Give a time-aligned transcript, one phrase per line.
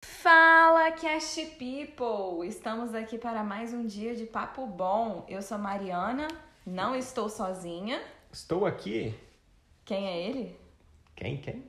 [0.00, 2.48] Fala, Cast People!
[2.48, 5.26] Estamos aqui para mais um dia de papo bom.
[5.28, 6.26] Eu sou Mariana,
[6.64, 8.00] não estou sozinha.
[8.32, 9.14] Estou aqui.
[9.84, 10.58] Quem é ele?
[11.14, 11.64] Quem, quem?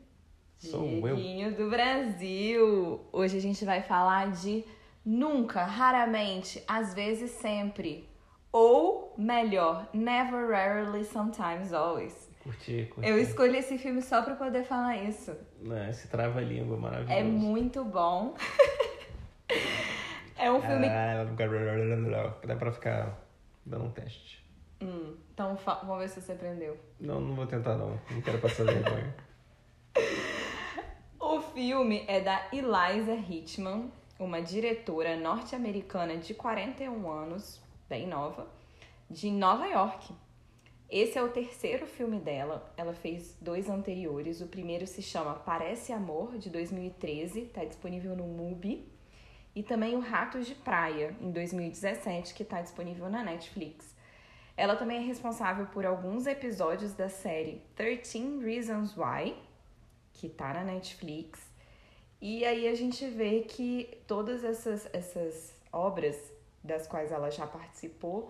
[0.59, 1.17] Sou eu.
[1.17, 3.01] Dieguinho do Brasil.
[3.11, 4.63] Hoje a gente vai falar de
[5.05, 8.07] nunca, raramente, às vezes sempre.
[8.51, 12.29] Ou melhor, never, rarely, sometimes, always.
[12.43, 13.09] Curti, curti.
[13.09, 15.35] Eu escolhi esse filme só pra poder falar isso.
[15.61, 17.13] Né, esse trava-língua maravilhoso.
[17.13, 18.35] É muito bom.
[20.37, 20.87] é um filme.
[20.87, 21.25] Ah,
[22.45, 23.17] Dá pra ficar
[23.65, 24.45] dando um teste.
[24.81, 26.77] Hum, então vamos ver se você aprendeu.
[26.99, 27.99] Não, não vou tentar não.
[28.11, 29.13] Não quero passar vergonha.
[31.19, 38.47] O filme é da Eliza Hitchman, uma diretora norte-americana de 41 anos, bem nova,
[39.09, 40.13] de Nova York.
[40.89, 42.73] Esse é o terceiro filme dela.
[42.77, 44.41] Ela fez dois anteriores.
[44.41, 48.87] O primeiro se chama Parece Amor, de 2013, está disponível no MUBI.
[49.55, 53.95] E também o Ratos de Praia, em 2017, que está disponível na Netflix.
[54.55, 59.35] Ela também é responsável por alguns episódios da série 13 Reasons Why,
[60.13, 61.41] que tá na Netflix.
[62.21, 66.36] E aí a gente vê que todas essas, essas obras
[66.67, 68.29] das quais ela já participou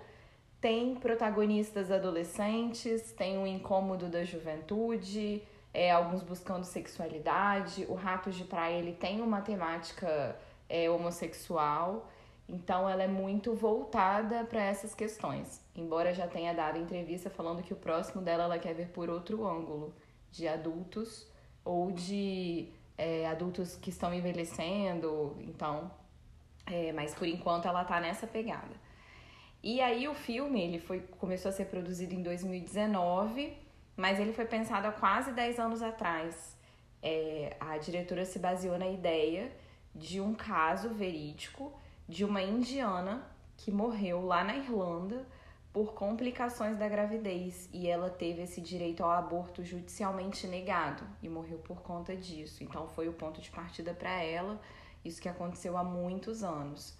[0.59, 7.85] têm protagonistas adolescentes, tem um incômodo da juventude, é, alguns buscando sexualidade.
[7.87, 12.09] O Ratos de Praia ele tem uma temática é, homossexual,
[12.49, 15.61] então ela é muito voltada para essas questões.
[15.75, 19.45] Embora já tenha dado entrevista falando que o próximo dela ela quer ver por outro
[19.45, 19.93] ângulo,
[20.31, 21.27] de adultos
[21.63, 25.91] ou de é, adultos que estão envelhecendo, então,
[26.67, 28.75] é, mas por enquanto ela tá nessa pegada.
[29.63, 33.57] E aí o filme, ele foi, começou a ser produzido em 2019,
[33.95, 36.55] mas ele foi pensado há quase 10 anos atrás.
[37.01, 39.51] É, a diretora se baseou na ideia
[39.95, 41.73] de um caso verídico
[42.07, 43.25] de uma indiana
[43.57, 45.25] que morreu lá na Irlanda
[45.73, 51.57] por complicações da gravidez e ela teve esse direito ao aborto judicialmente negado e morreu
[51.59, 52.63] por conta disso.
[52.63, 54.59] Então foi o ponto de partida para ela,
[55.03, 56.97] isso que aconteceu há muitos anos.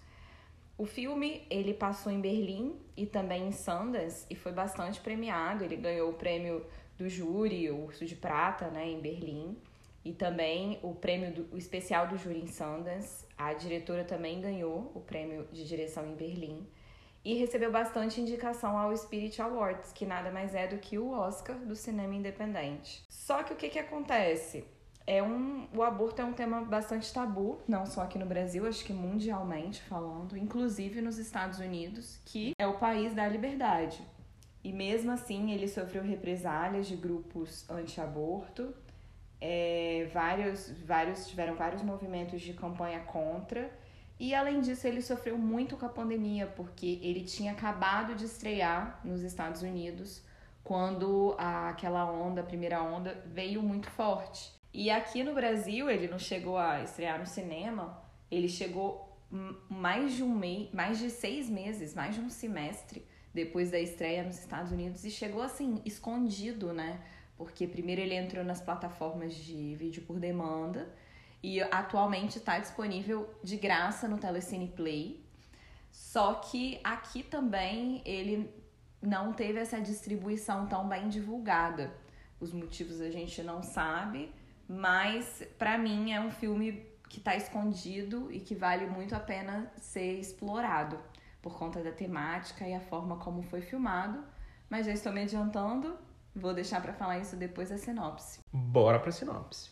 [0.76, 5.64] O filme ele passou em Berlim e também em Sundance e foi bastante premiado.
[5.64, 6.64] Ele ganhou o prêmio
[6.96, 9.56] do júri, o Urso de Prata, né, em Berlim,
[10.04, 13.26] e também o prêmio do, o especial do júri em Sundance.
[13.36, 16.64] A diretora também ganhou o prêmio de direção em Berlim
[17.24, 21.56] e recebeu bastante indicação ao Spirit Awards, que nada mais é do que o Oscar
[21.58, 23.04] do cinema independente.
[23.08, 24.64] Só que o que, que acontece?
[25.10, 28.84] É um, o aborto é um tema bastante tabu, não só aqui no Brasil, acho
[28.84, 34.02] que mundialmente falando, inclusive nos Estados Unidos, que é o país da liberdade.
[34.62, 38.74] E mesmo assim, ele sofreu represálias de grupos anti-aborto,
[39.40, 43.72] é, vários, vários tiveram vários movimentos de campanha contra.
[44.20, 49.00] E além disso, ele sofreu muito com a pandemia, porque ele tinha acabado de estrear
[49.02, 50.22] nos Estados Unidos
[50.62, 54.57] quando a, aquela onda, a primeira onda, veio muito forte.
[54.80, 58.00] E aqui no Brasil, ele não chegou a estrear no cinema,
[58.30, 59.18] ele chegou
[59.68, 64.22] mais de um mês, mais de seis meses, mais de um semestre depois da estreia
[64.22, 67.00] nos Estados Unidos e chegou assim, escondido, né?
[67.36, 70.88] Porque primeiro ele entrou nas plataformas de vídeo por demanda
[71.42, 75.26] e atualmente está disponível de graça no Telecine Play.
[75.90, 78.48] Só que aqui também ele
[79.02, 81.92] não teve essa distribuição tão bem divulgada.
[82.38, 84.32] Os motivos a gente não sabe,
[84.68, 89.72] mas para mim é um filme que está escondido e que vale muito a pena
[89.78, 90.98] ser explorado
[91.40, 94.22] por conta da temática e a forma como foi filmado.
[94.68, 95.96] Mas já estou me adiantando,
[96.36, 98.40] vou deixar para falar isso depois da sinopse.
[98.52, 99.70] Bora pra sinopse.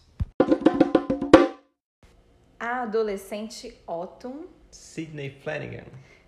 [2.59, 5.85] A adolescente Autumn Sidney Flanagan.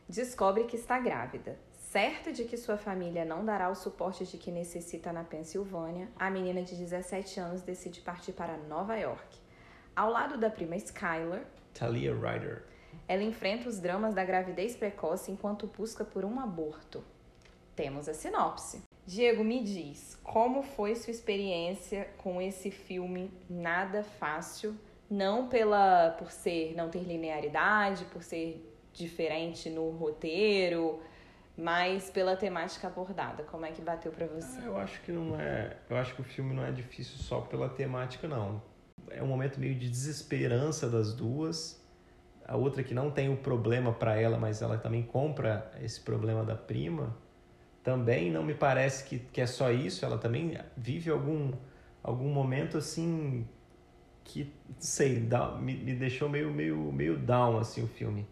[0.06, 1.58] descobre que está grávida.
[1.91, 6.29] Certa de que sua família não dará o suporte de que necessita na Pensilvânia, a
[6.29, 9.38] menina de 17 anos decide partir para Nova York.
[9.96, 12.64] Ao lado da prima Skylar, Talia Ryder.
[13.08, 17.02] ela enfrenta os dramas da gravidez precoce enquanto busca por um aborto.
[17.75, 18.82] Temos a sinopse.
[19.06, 24.76] Diego, me diz, como foi sua experiência com esse filme nada fácil?
[25.11, 28.62] Não pela por ser não ter linearidade, por ser
[28.93, 31.00] diferente no roteiro,
[31.58, 33.43] mas pela temática abordada.
[33.43, 34.60] Como é que bateu pra você?
[34.60, 35.76] Ah, Eu acho que não é.
[35.90, 38.62] Eu acho que o filme não é difícil só pela temática, não.
[39.10, 41.84] É um momento meio de desesperança das duas.
[42.46, 46.44] A outra que não tem o problema para ela, mas ela também compra esse problema
[46.44, 47.14] da prima,
[47.82, 51.52] também não me parece que, que é só isso, ela também vive algum,
[52.02, 53.46] algum momento assim
[54.25, 55.26] que, sei,
[55.60, 58.26] me, me deixou meio, meio, meio down assim o filme.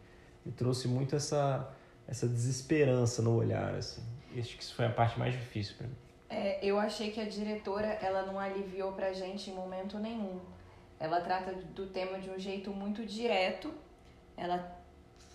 [0.44, 1.70] Me trouxe muito essa,
[2.08, 4.03] essa desesperança no olhar, assim.
[4.38, 5.97] Acho que isso foi a parte mais difícil para mim.
[6.29, 10.41] É, eu achei que a diretora, ela não aliviou pra gente em momento nenhum.
[10.99, 13.73] Ela trata do tema de um jeito muito direto.
[14.37, 14.76] Ela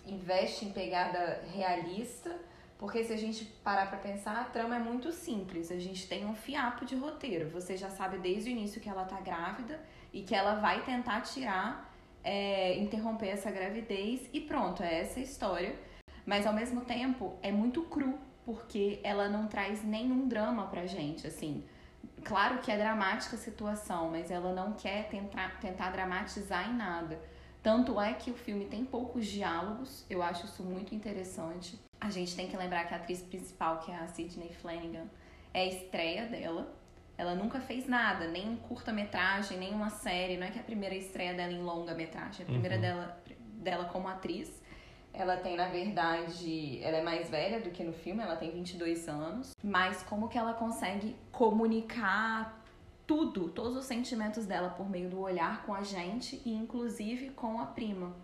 [0.06, 2.36] investe em pegada realista,
[2.78, 5.70] porque se a gente parar para pensar, a trama é muito simples.
[5.70, 7.48] A gente tem um fiapo de roteiro.
[7.50, 9.80] Você já sabe desde o início que ela tá grávida
[10.12, 11.92] e que ela vai tentar tirar,
[12.22, 15.74] é, interromper essa gravidez e pronto, é essa a história.
[16.24, 21.26] Mas ao mesmo tempo é muito cru, porque ela não traz nenhum drama pra gente,
[21.26, 21.64] assim.
[22.24, 27.20] Claro que é dramática a situação, mas ela não quer tentar, tentar dramatizar em nada.
[27.62, 31.78] Tanto é que o filme tem poucos diálogos, eu acho isso muito interessante.
[32.00, 35.06] A gente tem que lembrar que a atriz principal, que é a Sidney Flanagan,
[35.54, 36.74] é a estreia dela.
[37.16, 40.36] Ela nunca fez nada, nem curta-metragem, nem uma série.
[40.36, 42.80] Não é que é a primeira estreia dela em longa-metragem, é a primeira uhum.
[42.80, 43.22] dela,
[43.54, 44.61] dela como atriz.
[45.14, 49.08] Ela tem, na verdade, ela é mais velha do que no filme, ela tem 22
[49.08, 49.52] anos.
[49.62, 52.62] Mas como que ela consegue comunicar
[53.06, 57.60] tudo, todos os sentimentos dela por meio do olhar com a gente e inclusive com
[57.60, 58.14] a prima.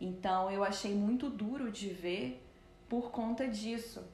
[0.00, 2.44] Então eu achei muito duro de ver
[2.88, 4.04] por conta disso,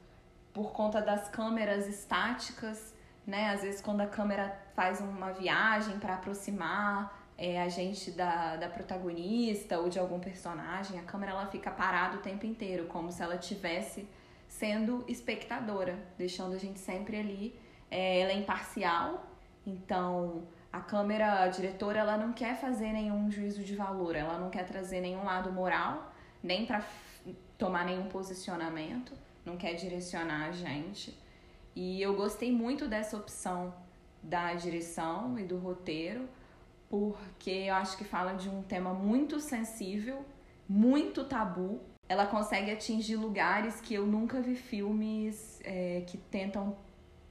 [0.53, 2.93] por conta das câmeras estáticas,
[3.25, 3.49] né?
[3.49, 8.67] Às vezes quando a câmera faz uma viagem para aproximar é, a gente da, da
[8.67, 13.23] protagonista ou de algum personagem, a câmera ela fica parada o tempo inteiro, como se
[13.23, 14.05] ela tivesse
[14.45, 17.57] sendo espectadora, deixando a gente sempre ali.
[17.89, 19.25] É, ela é imparcial,
[19.65, 24.49] então, a câmera a diretora, ela não quer fazer nenhum juízo de valor, ela não
[24.49, 26.11] quer trazer nenhum lado moral,
[26.43, 26.83] nem para
[27.57, 29.13] tomar nenhum posicionamento,
[29.45, 31.17] não quer direcionar a gente.
[31.73, 33.73] E eu gostei muito dessa opção
[34.21, 36.27] da direção e do roteiro,
[36.89, 40.25] porque eu acho que fala de um tema muito sensível,
[40.67, 41.79] muito tabu.
[42.07, 46.75] Ela consegue atingir lugares que eu nunca vi filmes é, que tentam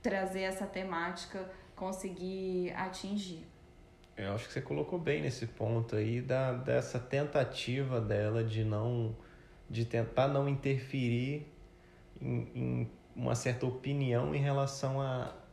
[0.00, 3.44] trazer essa temática conseguir atingir.
[4.16, 9.16] Eu acho que você colocou bem nesse ponto aí da, dessa tentativa dela de não
[9.70, 11.46] de tentar não interferir
[12.20, 15.00] em, em uma certa opinião em relação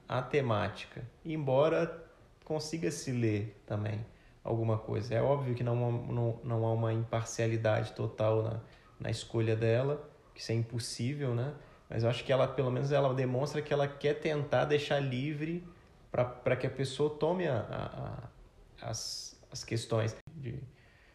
[0.07, 2.04] à, temática, embora
[2.45, 4.05] consiga se ler também
[4.43, 5.15] alguma coisa.
[5.15, 8.61] É óbvio que não, não, não há uma imparcialidade total na,
[8.99, 11.53] na escolha dela, que isso é impossível, né?
[11.89, 15.67] Mas eu acho que ela, pelo menos, ela demonstra que ela quer tentar deixar livre
[16.11, 20.59] para que a pessoa tome a, a, a, as, as questões de,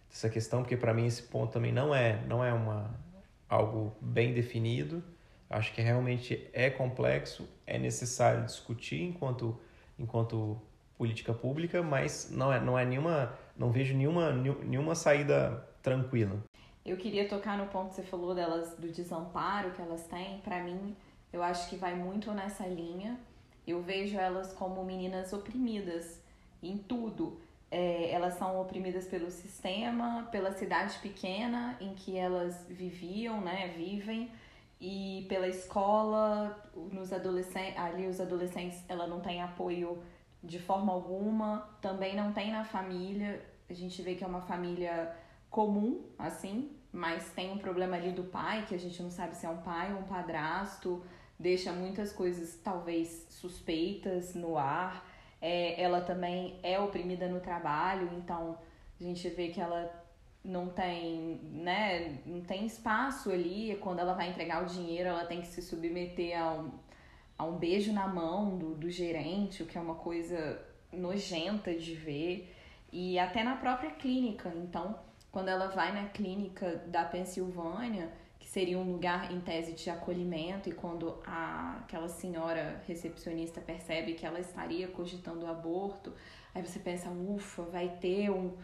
[0.09, 2.91] dessa questão, porque para mim esse ponto também não é, não é uma,
[3.49, 5.03] algo bem definido.
[5.49, 9.59] Acho que realmente é complexo, é necessário discutir enquanto,
[9.99, 10.61] enquanto
[11.01, 16.37] política pública, mas não é, não é nenhuma, não vejo nenhuma, nenhuma saída tranquila.
[16.85, 20.41] Eu queria tocar no ponto que você falou delas do desamparo que elas têm.
[20.41, 20.95] Para mim,
[21.33, 23.19] eu acho que vai muito nessa linha
[23.67, 26.21] eu vejo elas como meninas oprimidas
[26.63, 27.41] em tudo.
[27.71, 34.31] É, elas são oprimidas pelo sistema, pela cidade pequena em que elas viviam, né, vivem,
[34.81, 40.03] e pela escola, nos adolescentes, ali os adolescentes, ela não tem apoio
[40.43, 43.45] de forma alguma, também não tem na família.
[43.69, 45.15] A gente vê que é uma família
[45.49, 49.47] comum, assim, mas tem um problema ali do pai, que a gente não sabe se
[49.47, 51.03] é um pai ou um padrasto
[51.41, 55.09] deixa muitas coisas talvez suspeitas no ar.
[55.41, 58.59] É, ela também é oprimida no trabalho, então
[59.01, 59.91] a gente vê que ela
[60.45, 63.75] não tem, né, não tem espaço ali.
[63.81, 66.73] Quando ela vai entregar o dinheiro, ela tem que se submeter a um,
[67.41, 70.61] a um beijo na mão do, do gerente, o que é uma coisa
[70.93, 72.55] nojenta de ver.
[72.93, 74.53] E até na própria clínica.
[74.55, 74.99] Então,
[75.33, 80.73] quando ela vai na clínica da Pensilvânia, seria um lugar em tese de acolhimento e
[80.73, 86.13] quando a, aquela senhora recepcionista percebe que ela estaria cogitando o aborto,
[86.55, 88.55] aí você pensa, ufa, vai ter um,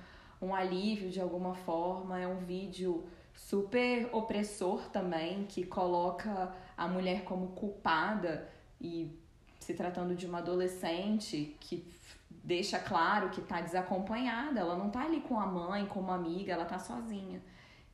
[0.42, 7.24] um alívio de alguma forma, é um vídeo super opressor também, que coloca a mulher
[7.24, 8.54] como culpada
[8.86, 9.18] e
[9.58, 11.84] se tratando de uma adolescente que
[12.30, 16.52] deixa claro que está desacompanhada, ela não está ali com a mãe, com uma amiga,
[16.52, 17.42] ela está sozinha.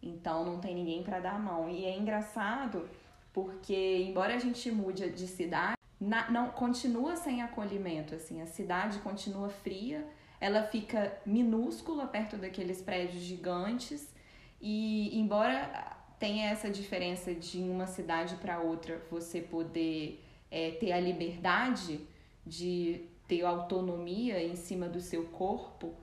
[0.02, 1.68] Então não tem ninguém para dar a mão.
[1.68, 2.88] E é engraçado
[3.32, 8.98] porque embora a gente mude de cidade, na, não continua sem acolhimento, assim, a cidade
[8.98, 10.06] continua fria,
[10.38, 14.12] ela fica minúscula perto daqueles prédios gigantes
[14.60, 20.22] e embora tenha essa diferença de uma cidade para outra você poder
[20.52, 22.06] é, ter a liberdade
[22.46, 25.94] de ter autonomia em cima do seu corpo,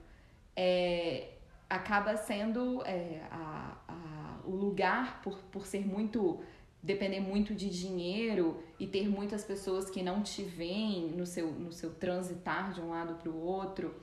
[0.56, 1.28] é,
[1.68, 6.40] acaba sendo é, a, a, o lugar, por, por ser muito
[6.82, 11.72] depender muito de dinheiro e ter muitas pessoas que não te veem no seu, no
[11.72, 13.94] seu transitar de um lado para o outro,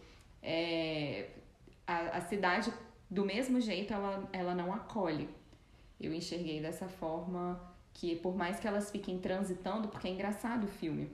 [0.42, 1.32] é,
[1.86, 2.72] a, a cidade,
[3.10, 5.27] do mesmo jeito, ela, ela não acolhe.
[6.00, 7.60] Eu enxerguei dessa forma
[7.98, 11.12] que, por mais que elas fiquem transitando, porque é engraçado o filme,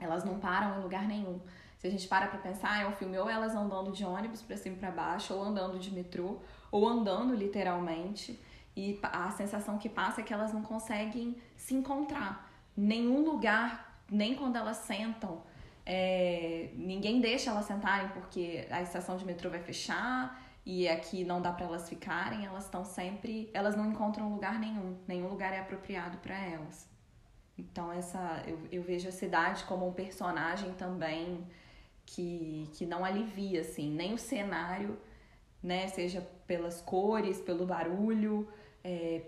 [0.00, 1.40] elas não param em lugar nenhum.
[1.78, 4.56] Se a gente para pra pensar, é um filme ou elas andando de ônibus para
[4.56, 6.38] cima e pra baixo, ou andando de metrô,
[6.72, 8.38] ou andando literalmente.
[8.76, 12.50] E a sensação que passa é que elas não conseguem se encontrar.
[12.76, 15.40] Nenhum lugar, nem quando elas sentam,
[15.86, 21.40] é, ninguém deixa elas sentarem porque a estação de metrô vai fechar e aqui não
[21.40, 25.60] dá para elas ficarem, elas estão sempre, elas não encontram lugar nenhum, nenhum lugar é
[25.60, 26.86] apropriado para elas.
[27.56, 31.46] Então essa eu, eu vejo a cidade como um personagem também
[32.04, 34.98] que, que não alivia assim, nem o cenário,
[35.62, 38.46] né, seja pelas cores, pelo barulho,
[38.84, 39.22] é,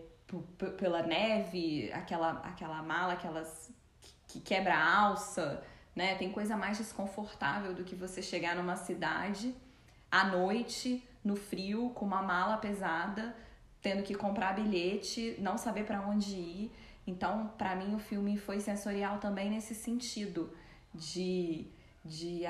[0.76, 3.72] pela neve, aquela aquela mala, aquelas
[4.28, 5.64] que quebra a alça,
[5.96, 6.16] né?
[6.16, 9.54] Tem coisa mais desconfortável do que você chegar numa cidade
[10.10, 13.34] à noite, no frio, com uma mala pesada,
[13.80, 16.72] tendo que comprar bilhete, não saber para onde ir.
[17.06, 20.50] Então, para mim, o filme foi sensorial também nesse sentido
[20.94, 21.66] de,
[22.04, 22.42] de,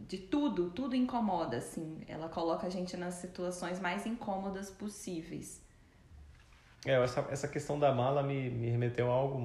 [0.00, 2.00] de tudo, tudo incomoda, assim.
[2.06, 5.60] Ela coloca a gente nas situações mais incômodas possíveis.
[6.84, 9.38] É, essa, essa questão da mala me, me remeteu a algo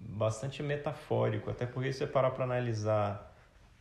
[0.00, 3.34] bastante metafórico, até porque se você parar para analisar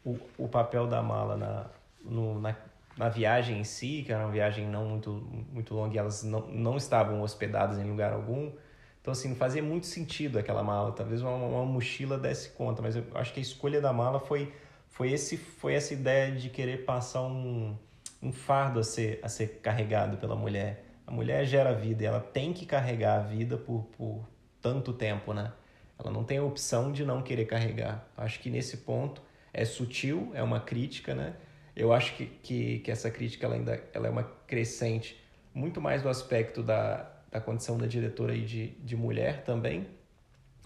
[0.05, 1.65] o, o papel da mala na,
[2.03, 2.55] no, na,
[2.99, 6.41] na viagem em si, que era uma viagem não muito, muito longa e elas não,
[6.47, 8.51] não estavam hospedadas em lugar algum,
[8.99, 12.97] então assim, não fazia muito sentido aquela mala, talvez uma, uma mochila desse conta, mas
[12.97, 14.53] eu acho que a escolha da mala foi,
[14.89, 17.73] foi, esse, foi essa ideia de querer passar um,
[18.21, 20.83] um fardo a ser, a ser carregado pela mulher.
[21.07, 24.27] A mulher gera vida e ela tem que carregar a vida por, por
[24.61, 25.53] tanto tempo, né?
[25.97, 28.05] Ela não tem a opção de não querer carregar.
[28.17, 29.21] Acho que nesse ponto
[29.53, 31.33] é sutil, é uma crítica, né?
[31.79, 35.19] Eu acho que, que, que essa crítica ela ainda ela é uma crescente
[35.53, 39.88] muito mais do aspecto da, da condição da diretora aí de, de mulher também,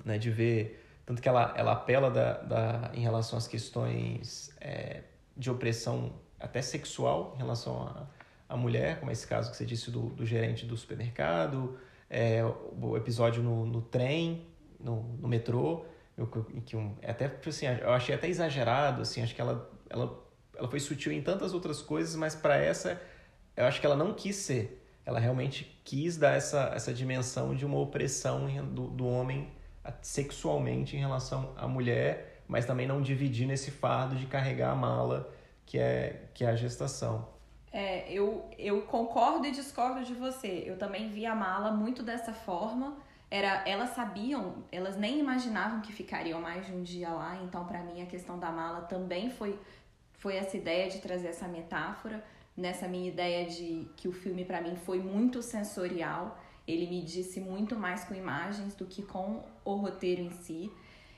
[0.04, 0.18] né?
[0.18, 5.02] De ver tanto que ela, ela apela da, da, em relação às questões é,
[5.36, 8.08] de opressão até sexual em relação à
[8.50, 11.78] a, a, mulher, como esse caso que você disse do, do gerente do supermercado,
[12.10, 14.48] é, o episódio no, no trem,
[14.80, 15.86] no, no metrô,
[16.18, 20.23] eu, que um, é até assim, eu achei até exagerado, assim, acho que ela, ela,
[20.64, 23.02] ela foi sutil em tantas outras coisas, mas para essa
[23.56, 24.82] eu acho que ela não quis ser.
[25.06, 29.52] Ela realmente quis dar essa, essa dimensão de uma opressão do, do homem
[30.02, 35.30] sexualmente em relação à mulher, mas também não dividir nesse fardo de carregar a mala
[35.66, 37.28] que é, que é a gestação.
[37.70, 40.64] É, eu, eu concordo e discordo de você.
[40.66, 42.96] Eu também vi a mala muito dessa forma
[43.34, 47.82] era elas sabiam, elas nem imaginavam que ficariam mais de um dia lá, então para
[47.82, 49.60] mim a questão da mala também foi
[50.24, 52.24] foi essa ideia de trazer essa metáfora,
[52.56, 57.42] nessa minha ideia de que o filme para mim foi muito sensorial, ele me disse
[57.42, 60.72] muito mais com imagens do que com o roteiro em si.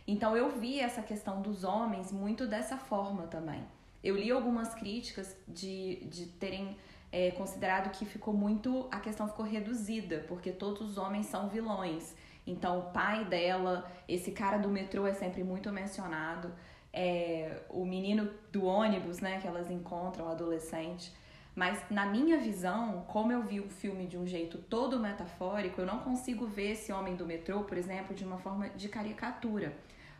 [0.07, 3.63] Então eu vi essa questão dos homens muito dessa forma também.
[4.03, 6.75] Eu li algumas críticas de, de terem
[7.11, 8.87] é, considerado que ficou muito.
[8.91, 12.15] a questão ficou reduzida, porque todos os homens são vilões.
[12.47, 16.51] Então, o pai dela, esse cara do metrô é sempre muito mencionado.
[16.97, 21.11] É, o menino do ônibus, né, que elas encontram, o adolescente.
[21.53, 25.85] Mas na minha visão, como eu vi o filme de um jeito todo metafórico, eu
[25.85, 29.75] não consigo ver esse homem do metrô, por exemplo, de uma forma de caricatura.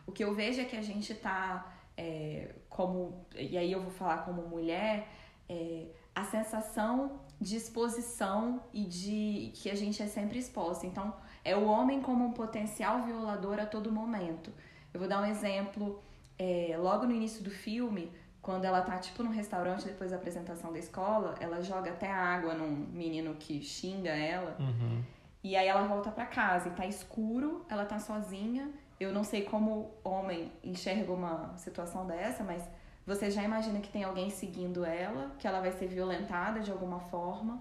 [0.06, 3.26] O que eu vejo é que a gente tá é, como.
[3.34, 5.08] E aí eu vou falar como mulher.
[5.48, 10.86] É, a sensação de exposição e de que a gente é sempre exposta.
[10.86, 11.14] Então,
[11.44, 14.50] é o homem como um potencial violador a todo momento.
[14.92, 16.02] Eu vou dar um exemplo.
[16.38, 18.12] É, logo no início do filme,
[18.42, 22.54] quando ela tá tipo no restaurante depois da apresentação da escola, ela joga até água
[22.54, 24.56] num menino que xinga ela.
[24.60, 25.02] Uhum.
[25.42, 28.70] E aí ela volta para casa e tá escuro, ela tá sozinha.
[28.98, 32.62] Eu não sei como homem enxerga uma situação dessa, mas
[33.06, 36.98] você já imagina que tem alguém seguindo ela, que ela vai ser violentada de alguma
[36.98, 37.60] forma.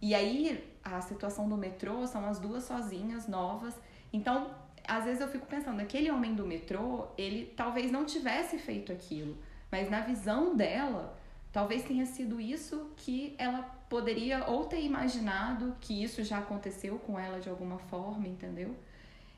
[0.00, 3.78] E aí a situação do metrô são as duas sozinhas, novas.
[4.12, 4.50] Então,
[4.86, 9.36] às vezes eu fico pensando, aquele homem do metrô, ele talvez não tivesse feito aquilo,
[9.70, 11.18] mas na visão dela,
[11.52, 17.18] talvez tenha sido isso que ela poderia ou ter imaginado que isso já aconteceu com
[17.18, 18.74] ela de alguma forma, entendeu?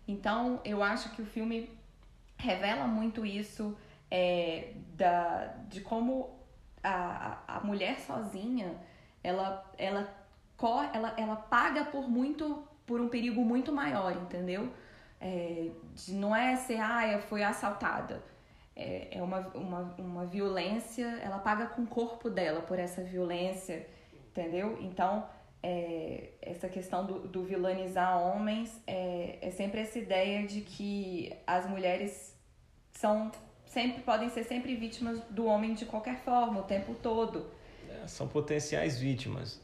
[0.07, 1.69] Então, eu acho que o filme
[2.37, 3.77] revela muito isso
[4.11, 6.39] é, da, de como
[6.83, 8.75] a, a mulher sozinha
[9.23, 10.15] ela, ela,
[10.93, 14.71] ela, ela paga por muito por um perigo muito maior, entendeu?
[15.21, 18.23] É, de, não é ser, ah, foi assaltada.
[18.77, 23.87] É, é uma, uma, uma violência, ela paga com o corpo dela por essa violência,
[24.31, 24.77] entendeu?
[24.81, 25.27] Então,
[25.63, 31.67] é, essa questão do, do vilanizar homens é, é sempre essa ideia de que as
[31.67, 32.37] mulheres
[32.93, 33.31] são
[33.75, 37.47] sempre podem ser sempre vítimas do homem de qualquer forma, o tempo todo.
[37.89, 39.61] É, são potenciais vítimas.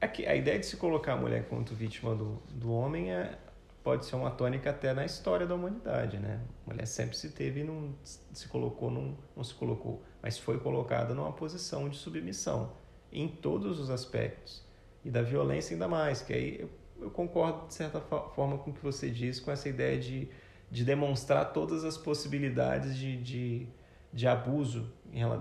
[0.00, 3.38] Aqui, a ideia de se colocar a mulher como vítima do, do homem é,
[3.84, 6.40] pode ser uma tônica até na história da humanidade, né?
[6.66, 7.94] A mulher sempre se teve e não
[8.32, 12.72] se colocou, não, não se colocou, mas foi colocada numa posição de submissão
[13.12, 14.64] em todos os aspectos
[15.04, 18.74] e da violência ainda mais, que aí eu, eu concordo de certa forma com o
[18.74, 20.30] que você diz, com essa ideia de,
[20.70, 23.68] de demonstrar todas as possibilidades de, de,
[24.10, 24.90] de abuso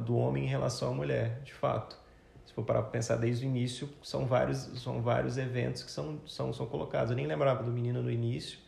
[0.05, 1.97] do homem em relação à mulher, de fato.
[2.53, 6.53] Se for para pensar desde o início, são vários, são vários eventos que são, são,
[6.53, 7.09] são colocados.
[7.09, 8.59] Eu nem lembrava do menino no início,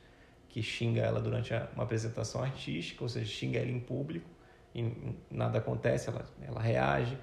[0.50, 4.28] que xinga ela durante uma apresentação artística, ou seja, xinga ela em público,
[4.74, 4.92] e
[5.30, 7.16] nada acontece, ela, ela reage.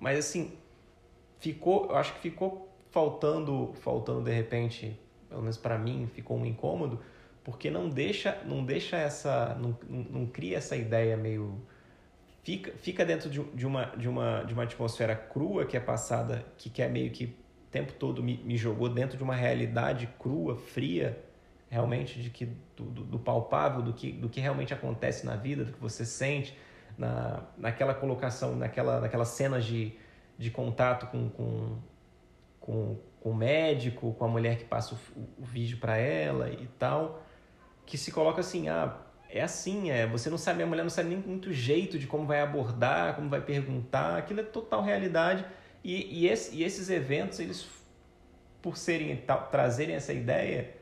[0.00, 0.56] Mas assim,
[1.40, 4.98] ficou, eu acho que ficou faltando, faltando de repente,
[5.28, 7.02] pelo menos para mim, ficou um incômodo,
[7.44, 11.60] porque não deixa, não deixa essa, não, não cria essa ideia meio
[12.48, 16.46] fica, fica dentro de, de, uma, de, uma, de uma atmosfera crua que é passada,
[16.56, 20.56] que quer meio que o tempo todo me, me jogou dentro de uma realidade crua,
[20.56, 21.22] fria,
[21.68, 25.62] realmente de que do, do, do, palpável, do que, do que realmente acontece na vida,
[25.62, 26.56] do que você sente,
[26.96, 29.92] na, naquela colocação, naquela, naquela cena de,
[30.38, 31.76] de contato com, com,
[32.58, 36.66] com, com o médico, com a mulher que passa o, o vídeo para ela e
[36.78, 37.22] tal,
[37.84, 38.96] que se coloca assim, ah,
[39.30, 42.26] é assim, é, você não sabe, a mulher não sabe nem muito jeito de como
[42.26, 45.44] vai abordar, como vai perguntar, aquilo é total realidade
[45.84, 47.68] e, e, esse, e esses eventos, eles,
[48.60, 49.16] por serem,
[49.50, 50.74] trazerem essa ideia,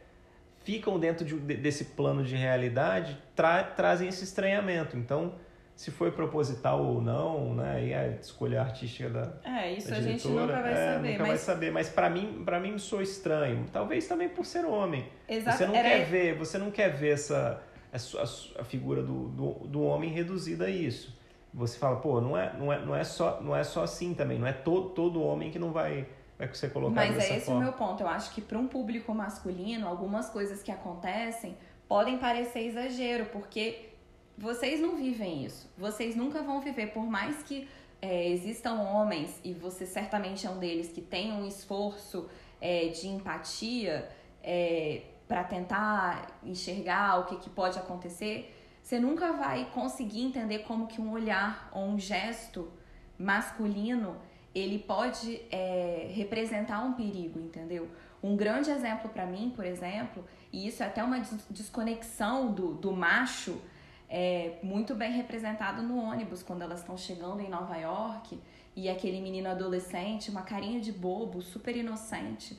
[0.64, 5.34] ficam dentro de, desse plano de realidade, tra, trazem esse estranhamento, então
[5.76, 7.86] se foi proposital ou não, né?
[7.86, 11.10] E a escolha artística da É, isso a gente nunca vai é, saber.
[11.10, 11.28] Nunca mas...
[11.28, 13.66] vai saber, mas para mim, para mim sou estranho.
[13.70, 15.06] Talvez também por ser homem.
[15.28, 15.58] Exato.
[15.58, 15.88] Você não Era...
[15.90, 17.62] quer ver, você não quer ver essa
[17.96, 21.16] a, a, figura do, do, do, homem reduzida a isso.
[21.52, 24.38] Você fala, pô, não é, não é, não é só, não é só assim também.
[24.38, 26.06] Não é todo, todo homem que não vai
[26.38, 27.60] vai ser colocado Mas dessa é esse forma.
[27.60, 28.02] o meu ponto.
[28.02, 31.56] Eu acho que para um público masculino, algumas coisas que acontecem
[31.88, 33.90] podem parecer exagero, porque
[34.36, 35.70] vocês não vivem isso.
[35.78, 37.68] Vocês nunca vão viver, por mais que
[38.02, 42.28] é, existam homens, e você certamente é um deles, que tem um esforço
[42.60, 44.08] é, de empatia
[44.42, 50.86] é, para tentar enxergar o que, que pode acontecer, você nunca vai conseguir entender como
[50.86, 52.70] que um olhar ou um gesto
[53.18, 54.16] masculino
[54.54, 57.88] ele pode é, representar um perigo, entendeu?
[58.22, 62.92] Um grande exemplo para mim, por exemplo, e isso é até uma desconexão do, do
[62.92, 63.60] macho
[64.08, 68.38] é muito bem representado no ônibus quando elas estão chegando em Nova York
[68.74, 72.58] e aquele menino adolescente, uma carinha de bobo, super inocente.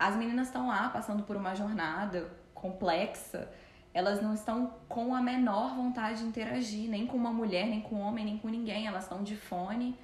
[0.00, 3.48] As meninas estão lá passando por uma jornada complexa,
[3.92, 7.96] elas não estão com a menor vontade de interagir, nem com uma mulher, nem com
[7.96, 8.86] um homem, nem com ninguém.
[8.86, 9.94] Elas estão de fone,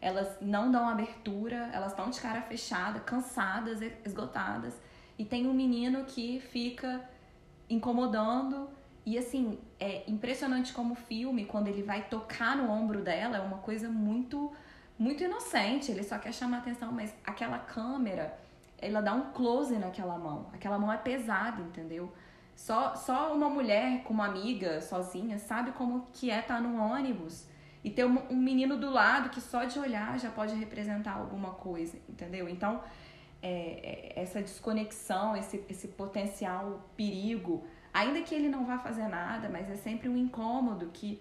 [0.00, 4.80] elas não dão abertura, elas estão de cara fechada, cansadas, esgotadas.
[5.18, 7.04] E tem um menino que fica
[7.68, 8.68] incomodando
[9.04, 13.40] e assim, é impressionante como o filme, quando ele vai tocar no ombro dela, é
[13.40, 14.52] uma coisa muito,
[14.96, 15.90] muito inocente.
[15.90, 18.38] Ele só quer chamar atenção, mas aquela câmera,
[18.80, 20.46] ela dá um close naquela mão.
[20.52, 22.12] Aquela mão é pesada, entendeu?
[22.54, 26.76] Só, só uma mulher com uma amiga sozinha sabe como que é estar tá no
[26.78, 27.46] ônibus
[27.82, 31.52] e ter um, um menino do lado que só de olhar já pode representar alguma
[31.52, 32.48] coisa, entendeu?
[32.48, 32.82] Então,
[33.42, 39.48] é, é, essa desconexão, esse, esse potencial perigo Ainda que ele não vá fazer nada,
[39.48, 41.20] mas é sempre um incômodo que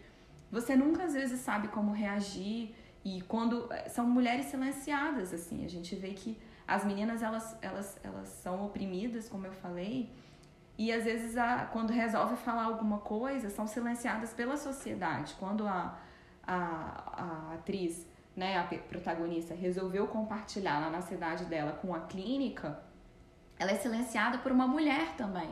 [0.51, 2.73] você nunca às vezes sabe como reagir.
[3.03, 6.37] E quando eh, são mulheres silenciadas, assim, a gente vê que
[6.69, 10.11] as meninas elas, elas, elas são oprimidas, como eu falei,
[10.77, 15.35] e às vezes a, quando resolve falar alguma coisa, são silenciadas pela sociedade.
[15.37, 15.97] Quando a,
[16.41, 22.79] a, a atriz, né, a protagonista, resolveu compartilhar lá na cidade dela com a clínica,
[23.57, 25.49] ela é silenciada por uma mulher também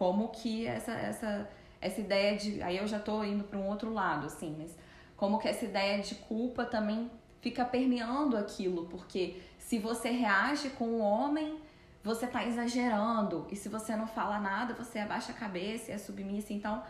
[0.00, 2.62] como que essa, essa, essa ideia de.
[2.62, 4.74] Aí eu já tô indo para um outro lado, assim, mas
[5.14, 7.10] como que essa ideia de culpa também
[7.42, 11.60] fica permeando aquilo, porque se você reage com o homem,
[12.02, 15.98] você tá exagerando, e se você não fala nada, você abaixa a cabeça e é
[15.98, 16.52] submissa.
[16.52, 16.82] Então,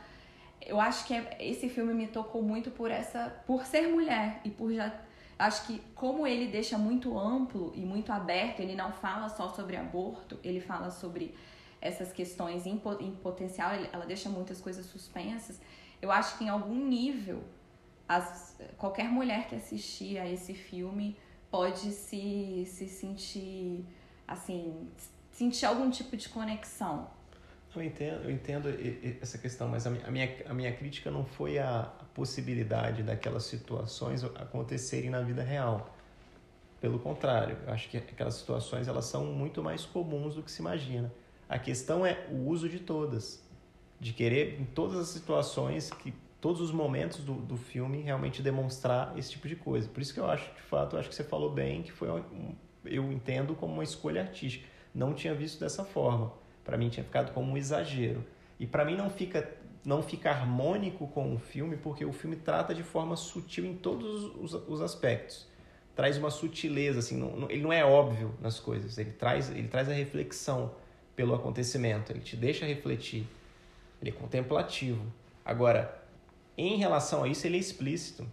[0.62, 4.50] eu acho que é, esse filme me tocou muito por essa, por ser mulher e
[4.50, 4.90] por já
[5.38, 9.76] acho que como ele deixa muito amplo e muito aberto, ele não fala só sobre
[9.76, 11.34] aborto, ele fala sobre
[11.82, 15.60] essas questões em, em potencial, ela deixa muitas coisas suspensas.
[16.00, 17.44] Eu acho que em algum nível
[18.08, 21.14] as, qualquer mulher que assistir a esse filme
[21.50, 23.84] pode se, se sentir
[24.26, 24.88] assim,
[25.30, 27.08] sentir algum tipo de conexão.
[27.74, 28.68] Eu entendo, eu entendo
[29.20, 31.82] essa questão, mas a minha, a minha crítica não foi a
[32.14, 35.94] possibilidade daquelas situações acontecerem na vida real.
[36.80, 40.60] Pelo contrário, eu acho que aquelas situações elas são muito mais comuns do que se
[40.60, 41.12] imagina.
[41.48, 43.42] A questão é o uso de todas,
[44.00, 49.16] de querer em todas as situações que todos os momentos do, do filme realmente demonstrar
[49.18, 49.88] esse tipo de coisa.
[49.88, 52.54] Por isso que eu acho, de fato, acho que você falou bem, que foi um,
[52.84, 54.66] eu entendo como uma escolha artística.
[54.94, 56.32] Não tinha visto dessa forma.
[56.64, 58.24] Para mim tinha ficado como um exagero.
[58.58, 62.74] E para mim não fica não fica harmônico com o filme porque o filme trata
[62.74, 65.48] de forma sutil em todos os, os aspectos.
[65.96, 69.88] Traz uma sutileza assim, não, ele não é óbvio nas coisas, ele traz ele traz
[69.88, 70.72] a reflexão
[71.16, 73.26] pelo acontecimento, ele te deixa refletir.
[74.00, 75.02] Ele é contemplativo.
[75.44, 75.99] Agora,
[76.56, 78.26] em relação a isso, ele é explícito.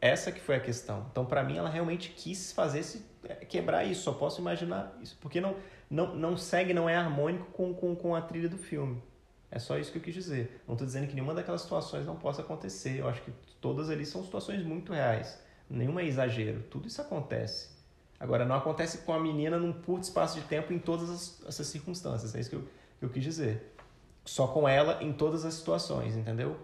[0.00, 1.06] Essa que foi a questão.
[1.10, 4.02] Então, para mim, ela realmente quis fazer esse, é, quebrar isso.
[4.02, 5.16] Só posso imaginar isso.
[5.20, 5.56] Porque não,
[5.90, 9.02] não, não segue, não é harmônico com, com, com a trilha do filme.
[9.50, 10.62] É só isso que eu quis dizer.
[10.66, 12.98] Não estou dizendo que nenhuma daquelas situações não possa acontecer.
[12.98, 15.40] Eu acho que todas ali são situações muito reais.
[15.68, 16.62] Nenhuma é exagero.
[16.70, 17.70] Tudo isso acontece.
[18.18, 21.66] Agora, não acontece com a menina num curto espaço de tempo em todas as, essas
[21.66, 22.34] circunstâncias.
[22.34, 23.74] É isso que eu, que eu quis dizer.
[24.24, 26.56] Só com ela em todas as situações, entendeu?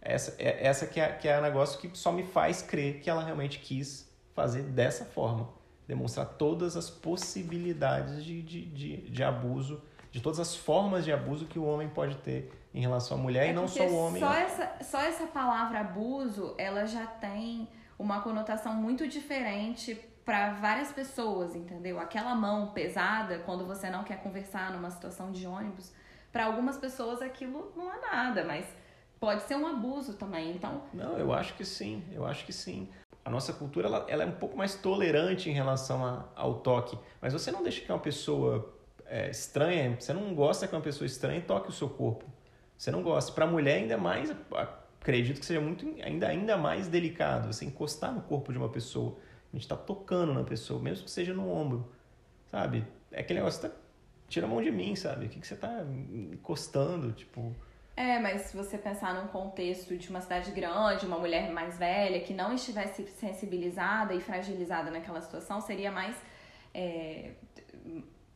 [0.00, 3.10] Essa, é, essa que, é, que é o negócio que só me faz crer que
[3.10, 5.48] ela realmente quis fazer dessa forma.
[5.86, 11.46] Demonstrar todas as possibilidades de, de, de, de abuso, de todas as formas de abuso
[11.46, 14.20] que o homem pode ter em relação à mulher é e não só o homem.
[14.20, 20.92] Só essa, só essa palavra abuso, ela já tem uma conotação muito diferente para várias
[20.92, 21.98] pessoas, entendeu?
[21.98, 25.92] Aquela mão pesada quando você não quer conversar numa situação de ônibus,
[26.30, 28.66] para algumas pessoas aquilo não é nada, mas
[29.20, 30.82] pode ser um abuso também, então...
[30.92, 32.88] Não, eu acho que sim, eu acho que sim.
[33.24, 36.98] A nossa cultura ela, ela é um pouco mais tolerante em relação a, ao toque,
[37.20, 41.06] mas você não deixa que uma pessoa é, estranha, você não gosta que uma pessoa
[41.06, 42.24] estranha toque o seu corpo.
[42.76, 43.32] Você não gosta.
[43.32, 44.32] Para mulher ainda mais,
[45.00, 49.16] acredito que seja muito ainda ainda mais delicado você encostar no corpo de uma pessoa.
[49.52, 51.90] A gente está tocando na pessoa, mesmo que seja no ombro,
[52.50, 52.86] sabe?
[53.10, 53.74] É aquele negócio, tá,
[54.28, 55.26] tira a mão de mim, sabe?
[55.26, 55.84] O que, que você está
[56.32, 57.56] encostando, tipo...
[57.98, 62.20] É, mas se você pensar num contexto de uma cidade grande, uma mulher mais velha
[62.20, 66.14] que não estivesse sensibilizada e fragilizada naquela situação, seria mais,
[66.72, 67.32] é,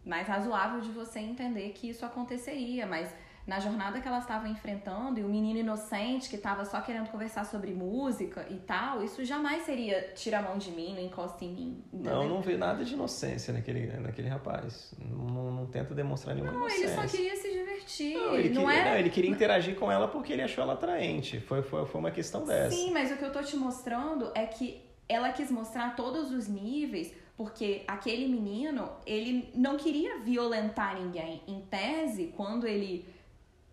[0.04, 2.88] mais razoável de você entender que isso aconteceria.
[2.88, 3.14] Mas
[3.46, 7.44] na jornada que ela estava enfrentando e o menino inocente que estava só querendo conversar
[7.44, 11.48] sobre música e tal, isso jamais seria tira a mão de mim, não encosta em
[11.48, 11.84] mim.
[11.92, 12.14] Entendeu?
[12.14, 14.94] Não, não vê nada de inocência naquele, naquele rapaz.
[14.98, 16.94] Não, não, não tenta demonstrar nenhuma não, inocência.
[16.94, 18.14] Não, ele só queria se divertir.
[18.14, 18.90] Não, ele, não queria, era...
[18.90, 21.40] não, ele queria interagir com ela porque ele achou ela atraente.
[21.40, 22.76] Foi, foi, foi uma questão dessa.
[22.76, 26.46] Sim, mas o que eu tô te mostrando é que ela quis mostrar todos os
[26.46, 31.42] níveis porque aquele menino, ele não queria violentar ninguém.
[31.48, 33.04] Em tese, quando ele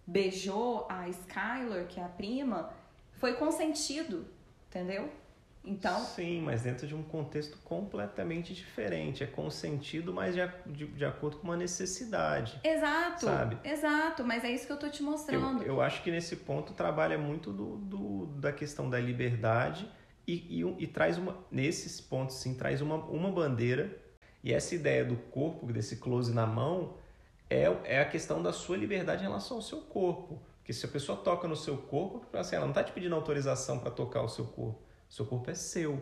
[0.10, 2.72] beijou a Skylar, que é a prima,
[3.14, 4.26] foi consentido,
[4.68, 5.10] entendeu?
[5.64, 6.00] Então.
[6.00, 9.24] Sim, mas dentro de um contexto completamente diferente.
[9.24, 12.60] É consentido, mas de, de, de acordo com uma necessidade.
[12.64, 13.26] Exato.
[13.26, 13.58] Sabe?
[13.64, 15.62] Exato, mas é isso que eu tô te mostrando.
[15.62, 19.88] Eu, eu acho que nesse ponto trabalha muito do, do da questão da liberdade
[20.26, 21.38] e, e, e, traz uma.
[21.52, 23.96] Nesses pontos, sim, traz uma, uma bandeira.
[24.42, 26.96] E essa ideia do corpo, desse close na mão,
[27.50, 30.42] é, é a questão da sua liberdade em relação ao seu corpo.
[30.58, 33.80] Porque se a pessoa toca no seu corpo, assim, ela não está te pedindo autorização
[33.80, 34.80] para tocar o seu corpo.
[35.10, 36.00] O seu corpo é seu.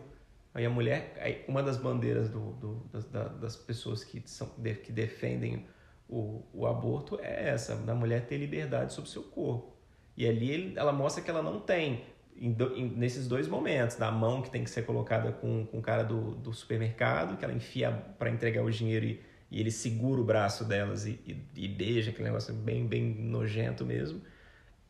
[0.52, 3.04] Aí a mulher, aí uma das bandeiras do, do das,
[3.38, 4.48] das, pessoas que, são,
[4.82, 5.66] que defendem
[6.08, 9.72] o, o aborto é essa, da mulher ter liberdade sobre o seu corpo.
[10.16, 12.04] E ali ela mostra que ela não tem,
[12.36, 15.82] em, em, nesses dois momentos, da mão que tem que ser colocada com, com o
[15.82, 20.20] cara do, do supermercado, que ela enfia para entregar o dinheiro e e ele segura
[20.20, 24.20] o braço delas e, e, e beija, aquele negócio bem, bem nojento mesmo.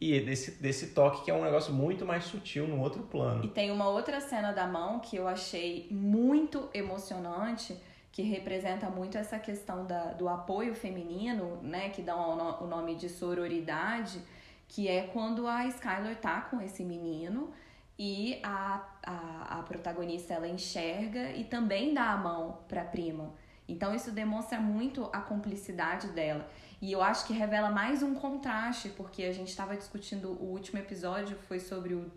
[0.00, 3.44] E desse, desse toque que é um negócio muito mais sutil no outro plano.
[3.44, 7.76] E tem uma outra cena da mão que eu achei muito emocionante,
[8.12, 11.90] que representa muito essa questão da, do apoio feminino, né?
[11.90, 14.20] Que dá o nome de sororidade,
[14.68, 17.52] que é quando a Skylar tá com esse menino
[17.98, 23.34] e a, a, a protagonista ela enxerga e também dá a mão pra prima.
[23.68, 26.48] Então isso demonstra muito a cumplicidade dela.
[26.80, 30.78] E eu acho que revela mais um contraste, porque a gente estava discutindo o último
[30.78, 32.10] episódio, foi sobre o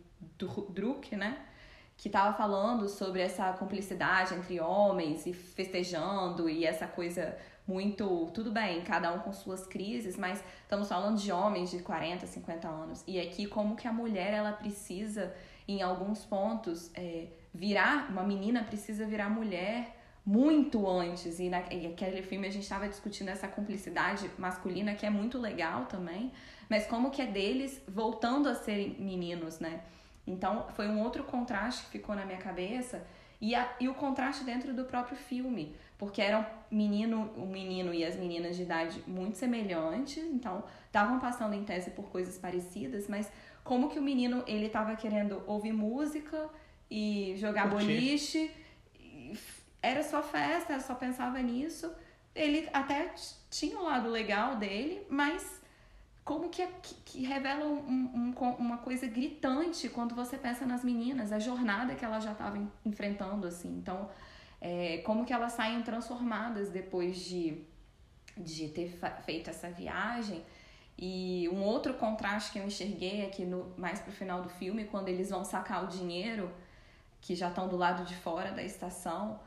[0.69, 1.39] Druk, né?
[1.97, 7.37] Que estava falando sobre essa cumplicidade entre homens e festejando e essa coisa
[7.67, 8.29] muito.
[8.33, 12.67] Tudo bem, cada um com suas crises, mas estamos falando de homens de 40, 50
[12.67, 13.03] anos.
[13.07, 15.33] E aqui, como que a mulher ela precisa,
[15.67, 18.09] em alguns pontos, é, virar.
[18.09, 21.39] Uma menina precisa virar mulher muito antes.
[21.39, 25.37] E, na, e aquele filme a gente estava discutindo essa cumplicidade masculina que é muito
[25.37, 26.31] legal também,
[26.69, 29.81] mas como que é deles voltando a serem meninos, né?
[30.25, 33.05] Então foi um outro contraste que ficou na minha cabeça
[33.39, 38.05] e, a, e o contraste dentro do próprio filme, porque eram menino, o menino e
[38.05, 43.31] as meninas de idade muito semelhantes, então estavam passando em tese por coisas parecidas, mas
[43.63, 46.49] como que o menino ele estava querendo ouvir música
[46.89, 47.85] e jogar Curtir.
[47.85, 48.51] boliche
[49.81, 51.91] era só festa, só pensava nisso.
[52.33, 53.13] Ele até
[53.49, 55.61] tinha o lado legal dele, mas
[56.23, 56.65] como que,
[57.03, 62.05] que, revela um, um, uma coisa gritante quando você pensa nas meninas, a jornada que
[62.05, 63.69] elas já estavam enfrentando, assim.
[63.69, 64.09] Então,
[64.61, 67.63] é, como que elas saem transformadas depois de,
[68.37, 70.43] de ter feito essa viagem.
[70.97, 75.09] E um outro contraste que eu enxerguei aqui no, mais pro final do filme, quando
[75.09, 76.51] eles vão sacar o dinheiro,
[77.19, 79.39] que já estão do lado de fora da estação,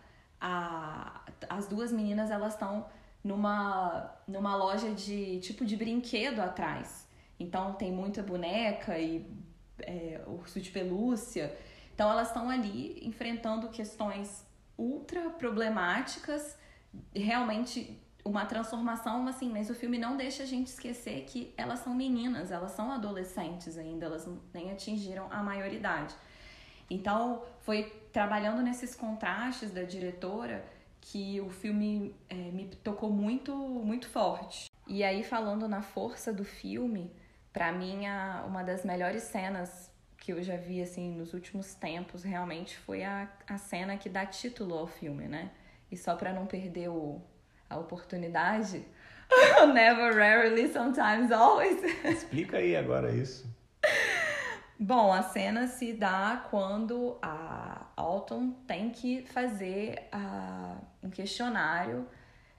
[0.47, 2.87] a, as duas meninas elas estão
[3.23, 7.09] numa, numa loja de tipo de brinquedo atrás.
[7.41, 9.27] Então tem muita boneca e
[9.79, 11.57] é, urso de pelúcia.
[11.95, 16.59] Então elas estão ali enfrentando questões ultra problemáticas,
[17.15, 21.95] realmente uma transformação assim, mas o filme não deixa a gente esquecer que elas são
[21.95, 26.15] meninas, elas são adolescentes ainda, elas nem atingiram a maioridade.
[26.91, 30.64] Então, foi trabalhando nesses contrastes da diretora
[31.00, 34.70] que o filme é, me tocou muito, muito forte.
[34.87, 37.11] E aí, falando na força do filme,
[37.53, 42.22] para mim, a, uma das melhores cenas que eu já vi assim nos últimos tempos
[42.22, 45.50] realmente foi a, a cena que dá título ao filme, né?
[45.90, 47.20] E só para não perder o,
[47.68, 48.85] a oportunidade,
[49.74, 51.83] never, rarely, sometimes, always.
[52.05, 53.44] Explica aí agora isso.
[54.79, 62.09] Bom, a cena se dá quando a Alton tem que fazer uh, um questionário,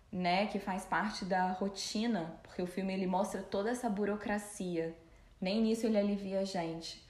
[0.09, 4.95] né, que faz parte da rotina, porque o filme ele mostra toda essa burocracia.
[5.41, 7.05] Nem nisso ele alivia a gente.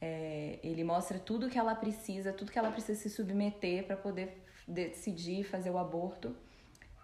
[0.00, 4.44] É, ele mostra tudo que ela precisa, tudo que ela precisa se submeter para poder
[4.66, 6.34] decidir fazer o aborto.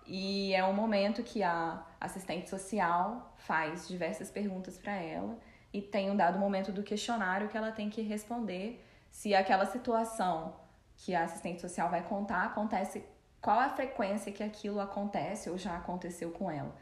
[0.05, 5.39] E é um momento que a assistente social faz diversas perguntas para ela
[5.73, 10.57] e tem um dado momento do questionário que ela tem que responder se aquela situação
[10.97, 13.05] que a assistente social vai contar acontece,
[13.41, 16.75] qual a frequência que aquilo acontece ou já aconteceu com ela.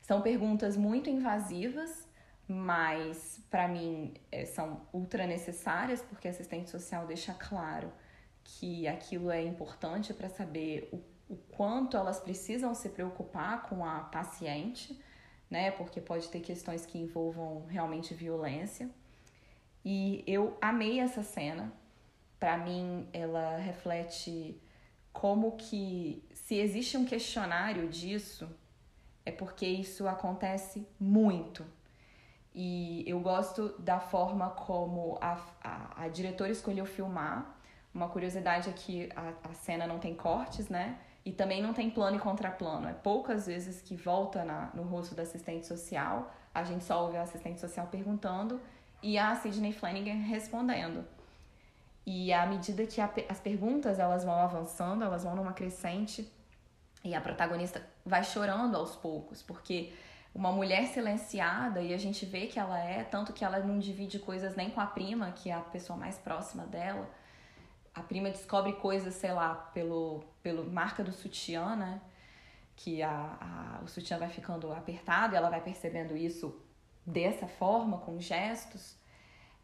[0.00, 2.08] São perguntas muito invasivas,
[2.48, 7.92] mas para mim é, são ultra necessárias porque a assistente social deixa claro
[8.42, 11.00] que aquilo é importante para saber o,
[11.32, 15.00] o quanto elas precisam se preocupar com a paciente
[15.52, 15.70] né?
[15.70, 18.90] Porque pode ter questões que envolvam realmente violência.
[19.84, 21.70] E eu amei essa cena.
[22.40, 24.58] Para mim, ela reflete
[25.12, 28.48] como que se existe um questionário disso,
[29.26, 31.66] é porque isso acontece muito.
[32.54, 37.58] E eu gosto da forma como a, a, a diretora escolheu filmar.
[37.92, 40.98] Uma curiosidade é que a, a cena não tem cortes, né?
[41.24, 42.88] E também não tem plano e contraplano.
[42.88, 46.32] É poucas vezes que volta na, no rosto da assistente social.
[46.52, 48.60] A gente só ouve a assistente social perguntando
[49.02, 51.04] e a Sidney Flanagan respondendo.
[52.04, 56.30] E à medida que a, as perguntas elas vão avançando, elas vão numa crescente
[57.04, 59.92] e a protagonista vai chorando aos poucos, porque
[60.34, 64.18] uma mulher silenciada e a gente vê que ela é, tanto que ela não divide
[64.18, 67.08] coisas nem com a prima, que é a pessoa mais próxima dela
[67.94, 72.00] a prima descobre coisas, sei lá, pelo, pelo marca do sutiã, né?
[72.74, 76.58] Que a, a, o sutiã vai ficando apertado e ela vai percebendo isso
[77.04, 78.96] dessa forma, com gestos.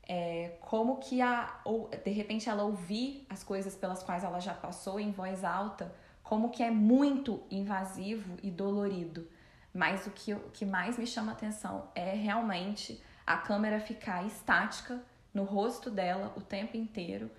[0.07, 4.55] É, como que a, ou, de repente ela ouvir as coisas pelas quais ela já
[4.55, 9.27] passou em voz alta, como que é muito invasivo e dolorido.
[9.73, 15.03] Mas o que, o que mais me chama atenção é realmente a câmera ficar estática
[15.33, 17.31] no rosto dela o tempo inteiro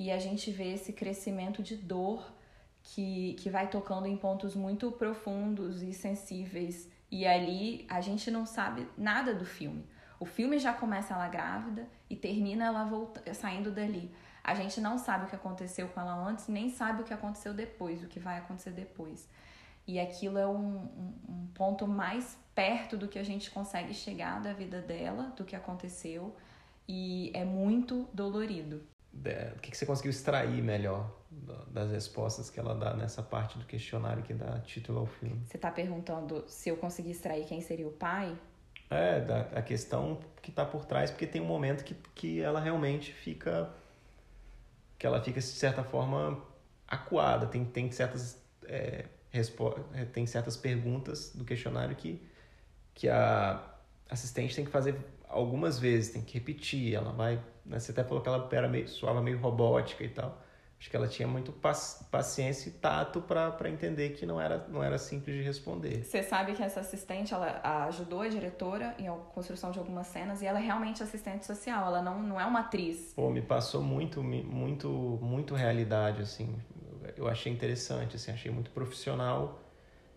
[0.00, 2.32] e a gente vê esse crescimento de dor
[2.82, 6.88] que, que vai tocando em pontos muito profundos e sensíveis.
[7.10, 9.84] E ali a gente não sabe nada do filme.
[10.18, 14.10] O filme já começa ela grávida e termina ela volta, saindo dali.
[14.42, 17.52] A gente não sabe o que aconteceu com ela antes, nem sabe o que aconteceu
[17.52, 19.28] depois, o que vai acontecer depois.
[19.86, 24.40] E aquilo é um, um, um ponto mais perto do que a gente consegue chegar
[24.40, 26.34] da vida dela, do que aconteceu.
[26.88, 28.82] E é muito dolorido.
[29.12, 31.10] O que você conseguiu extrair melhor
[31.68, 35.42] das respostas que ela dá nessa parte do questionário que dá título ao filme?
[35.46, 38.36] Você está perguntando se eu consegui extrair quem seria o pai?
[38.88, 42.58] É, da, a questão que está por trás, porque tem um momento que, que ela
[42.58, 43.70] realmente fica.
[44.98, 46.42] que ela fica, de certa forma,
[46.88, 47.46] acuada.
[47.46, 49.04] Tem, tem, certas, é,
[49.94, 52.20] é, tem certas perguntas do questionário que,
[52.92, 53.64] que a
[54.08, 54.96] assistente tem que fazer
[55.28, 56.92] algumas vezes, tem que repetir.
[56.92, 57.40] Ela vai.
[57.64, 60.38] Né, você até falou que ela era meio, soava meio robótica e tal.
[60.80, 61.52] Acho que ela tinha muito
[62.10, 66.04] paciência e tato para entender que não era, não era simples de responder.
[66.04, 70.40] Você sabe que essa assistente, ela ajudou a diretora em a construção de algumas cenas
[70.40, 73.12] e ela é realmente assistente social, ela não, não é uma atriz.
[73.14, 74.88] Pô, me passou muito, muito,
[75.20, 76.56] muito realidade, assim.
[77.14, 79.60] Eu achei interessante, assim, achei muito profissional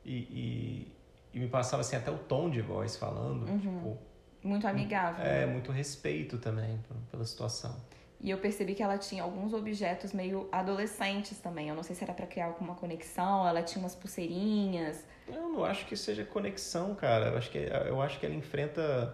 [0.06, 0.96] e, e,
[1.34, 3.60] e me passava, assim, até o tom de voz falando, uhum.
[3.60, 4.13] tipo...
[4.44, 5.24] Muito amigável.
[5.24, 5.52] É, né?
[5.52, 6.80] muito respeito também
[7.10, 7.76] pela situação.
[8.20, 11.68] E eu percebi que ela tinha alguns objetos meio adolescentes também.
[11.68, 15.04] Eu não sei se era para criar alguma conexão, ela tinha umas pulseirinhas.
[15.28, 17.28] Eu não acho que seja conexão, cara.
[17.28, 19.14] Eu acho que, eu acho que ela enfrenta.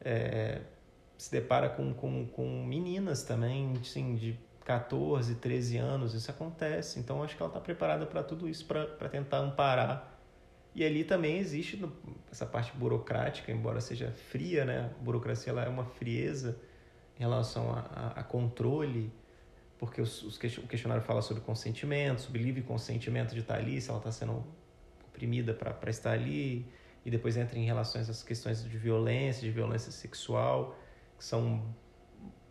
[0.00, 0.60] É,
[1.18, 6.14] se depara com, com, com meninas também, assim, de 14, 13 anos.
[6.14, 7.00] Isso acontece.
[7.00, 10.15] Então eu acho que ela está preparada para tudo isso, para tentar amparar.
[10.76, 11.82] E ali também existe
[12.30, 14.90] essa parte burocrática, embora seja fria, né?
[14.94, 16.60] A burocracia ela é uma frieza
[17.16, 19.10] em relação a, a, a controle,
[19.78, 23.88] porque os, os, o questionário fala sobre consentimento, sobre livre consentimento de estar ali, se
[23.88, 24.44] ela está sendo
[25.08, 26.70] oprimida para estar ali,
[27.06, 30.78] e depois entra em relações às questões de violência, de violência sexual,
[31.16, 31.74] que são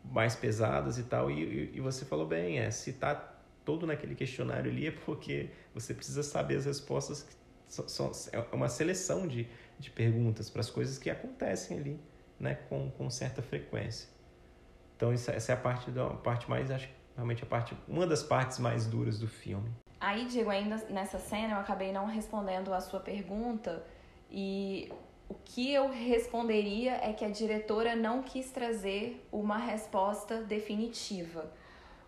[0.04, 3.14] mais pesadas e tal, e, e, e você falou bem, é, se está
[3.64, 8.39] todo naquele questionário ali é porque você precisa saber as respostas, que são, são, é
[8.54, 9.47] uma seleção de,
[9.80, 11.99] de perguntas para as coisas que acontecem ali,
[12.39, 14.10] né, com, com certa frequência.
[14.95, 18.60] Então essa é a parte da parte mais acho realmente a parte uma das partes
[18.60, 19.69] mais duras do filme.
[19.99, 23.84] Aí, Diego, ainda nessa cena eu acabei não respondendo a sua pergunta
[24.30, 24.91] e
[25.28, 31.51] o que eu responderia é que a diretora não quis trazer uma resposta definitiva.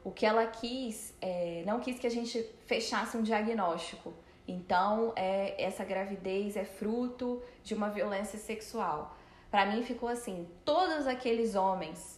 [0.03, 4.13] O que ela quis, é, não quis que a gente fechasse um diagnóstico.
[4.47, 9.17] Então, é, essa gravidez é fruto de uma violência sexual.
[9.51, 12.17] Para mim ficou assim: todos aqueles homens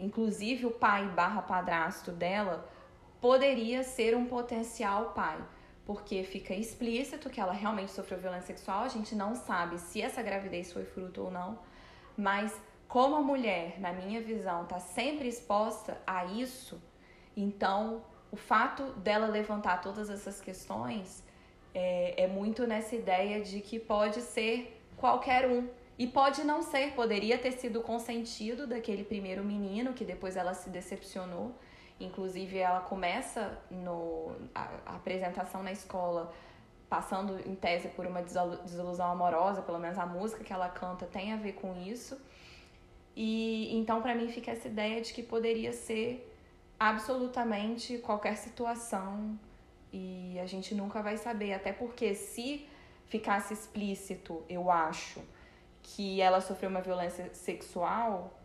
[0.00, 2.66] inclusive o pai barra padrasto dela,
[3.20, 5.38] poderia ser um potencial pai.
[5.84, 10.22] Porque fica explícito que ela realmente sofreu violência sexual, a gente não sabe se essa
[10.22, 11.58] gravidez foi fruto ou não,
[12.16, 16.80] mas como a mulher, na minha visão, está sempre exposta a isso,
[17.36, 21.22] então o fato dela levantar todas essas questões
[21.74, 26.92] é, é muito nessa ideia de que pode ser qualquer um, e pode não ser,
[26.92, 31.54] poderia ter sido consentido daquele primeiro menino que depois ela se decepcionou.
[32.00, 36.32] Inclusive, ela começa no, a, a apresentação na escola
[36.88, 41.32] passando em tese por uma desilusão amorosa, pelo menos a música que ela canta tem
[41.32, 42.18] a ver com isso.
[43.14, 46.26] E então para mim fica essa ideia de que poderia ser
[46.78, 49.38] absolutamente qualquer situação
[49.92, 52.66] e a gente nunca vai saber, até porque se
[53.06, 55.20] ficasse explícito, eu acho,
[55.82, 58.38] que ela sofreu uma violência sexual,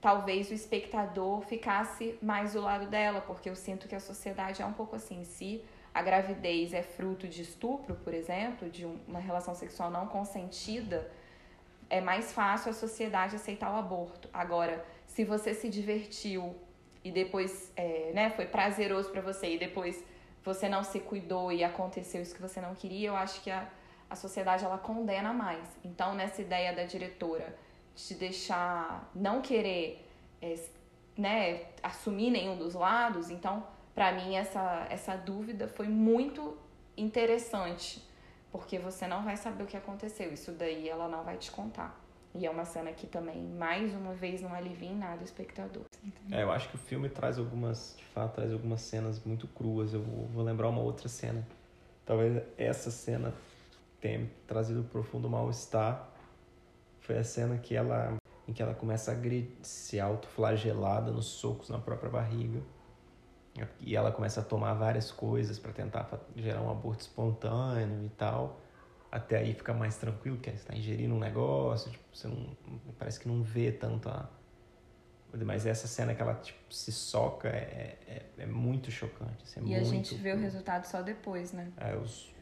[0.00, 4.66] talvez o espectador ficasse mais do lado dela, porque eu sinto que a sociedade é
[4.66, 5.24] um pouco assim.
[5.24, 11.10] Se a gravidez é fruto de estupro, por exemplo, de uma relação sexual não consentida,
[11.90, 14.28] é mais fácil a sociedade aceitar o aborto.
[14.32, 16.54] Agora, se você se divertiu
[17.02, 20.04] e depois é, né, foi prazeroso para você e depois
[20.44, 23.68] você não se cuidou e aconteceu isso que você não queria, eu acho que a
[24.10, 25.64] a sociedade ela condena mais.
[25.84, 27.56] Então, nessa ideia da diretora
[27.94, 30.08] de deixar não querer
[30.40, 30.54] é,
[31.16, 36.56] né, assumir nenhum dos lados, então, para mim, essa, essa dúvida foi muito
[36.96, 38.02] interessante,
[38.50, 41.98] porque você não vai saber o que aconteceu, isso daí ela não vai te contar.
[42.34, 45.84] E é uma cena que também, mais uma vez, não alivia em nada o espectador.
[46.30, 49.94] É, eu acho que o filme traz algumas, de fato, traz algumas cenas muito cruas.
[49.94, 51.46] Eu vou, vou lembrar uma outra cena.
[52.04, 53.34] Talvez essa cena
[54.00, 56.08] tem trazido profundo mal-estar
[57.08, 59.16] foi a cena que ela, em que ela começa a
[59.62, 62.60] se autoflagelada nos socos na própria barriga.
[63.80, 66.06] E ela começa a tomar várias coisas para tentar
[66.36, 68.60] gerar um aborto espontâneo e tal.
[69.10, 72.56] Até aí fica mais tranquilo, porque você está ingerindo um negócio, tipo, você não,
[72.98, 74.28] parece que não vê tanto a.
[75.44, 79.42] Mas essa cena que ela tipo, se soca é, é, é muito chocante.
[79.44, 79.80] Assim, é e muito...
[79.80, 81.70] a gente vê o resultado só depois, né?
[81.76, 82.32] É, os,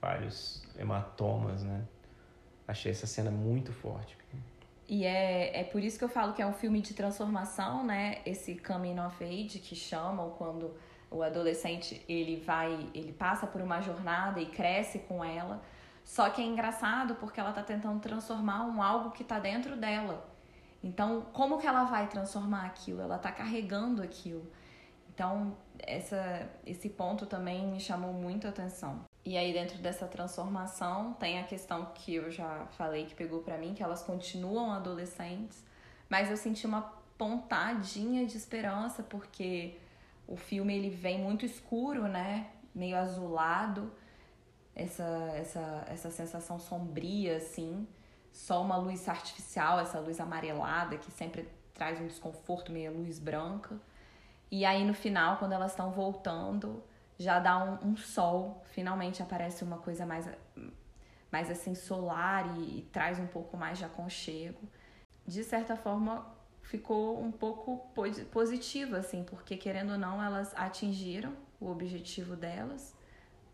[0.00, 1.86] vários hematomas, né?
[2.66, 4.16] Achei essa cena muito forte.
[4.88, 8.22] E é, é por isso que eu falo que é um filme de transformação, né?
[8.26, 10.74] Esse coming of age que chamam quando
[11.10, 15.60] o adolescente ele vai, ele passa por uma jornada e cresce com ela.
[16.04, 20.26] Só que é engraçado porque ela tá tentando transformar um algo que tá dentro dela.
[20.82, 23.02] Então, como que ela vai transformar aquilo?
[23.02, 24.50] Ela tá carregando aquilo.
[25.12, 29.04] Então, essa, esse ponto também me chamou muito a atenção.
[29.24, 33.58] E aí, dentro dessa transformação, tem a questão que eu já falei que pegou para
[33.58, 35.62] mim, que elas continuam adolescentes,
[36.08, 36.82] mas eu senti uma
[37.18, 39.76] pontadinha de esperança, porque
[40.30, 42.46] o filme ele vem muito escuro, né?
[42.72, 43.92] Meio azulado,
[44.74, 47.86] essa, essa, essa sensação sombria, assim.
[48.32, 53.76] Só uma luz artificial, essa luz amarelada que sempre traz um desconforto, meio luz branca.
[54.50, 56.80] E aí no final, quando elas estão voltando,
[57.18, 60.28] já dá um, um, sol, finalmente aparece uma coisa mais,
[61.30, 64.60] mais assim solar e, e traz um pouco mais de aconchego.
[65.26, 66.24] De certa forma,
[66.70, 67.78] ficou um pouco
[68.30, 72.94] positivo, assim, porque querendo ou não, elas atingiram o objetivo delas,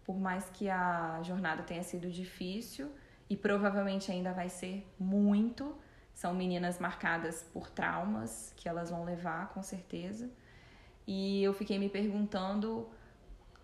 [0.05, 2.93] por mais que a jornada tenha sido difícil
[3.31, 5.75] e provavelmente ainda vai ser muito.
[6.13, 10.31] São meninas marcadas por traumas que elas vão levar, com certeza.
[11.07, 12.87] E eu fiquei me perguntando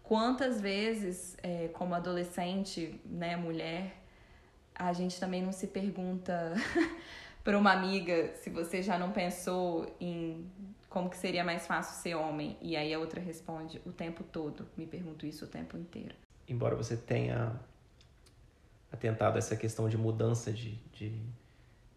[0.03, 4.03] quantas vezes, é, como adolescente, né, mulher,
[4.75, 6.55] a gente também não se pergunta
[7.43, 10.51] para uma amiga se você já não pensou em
[10.89, 12.57] como que seria mais fácil ser homem?
[12.61, 14.69] E aí a outra responde o tempo todo.
[14.77, 16.15] Me pergunto isso o tempo inteiro.
[16.47, 17.59] Embora você tenha
[18.93, 21.19] atentado a essa questão de mudança de, de,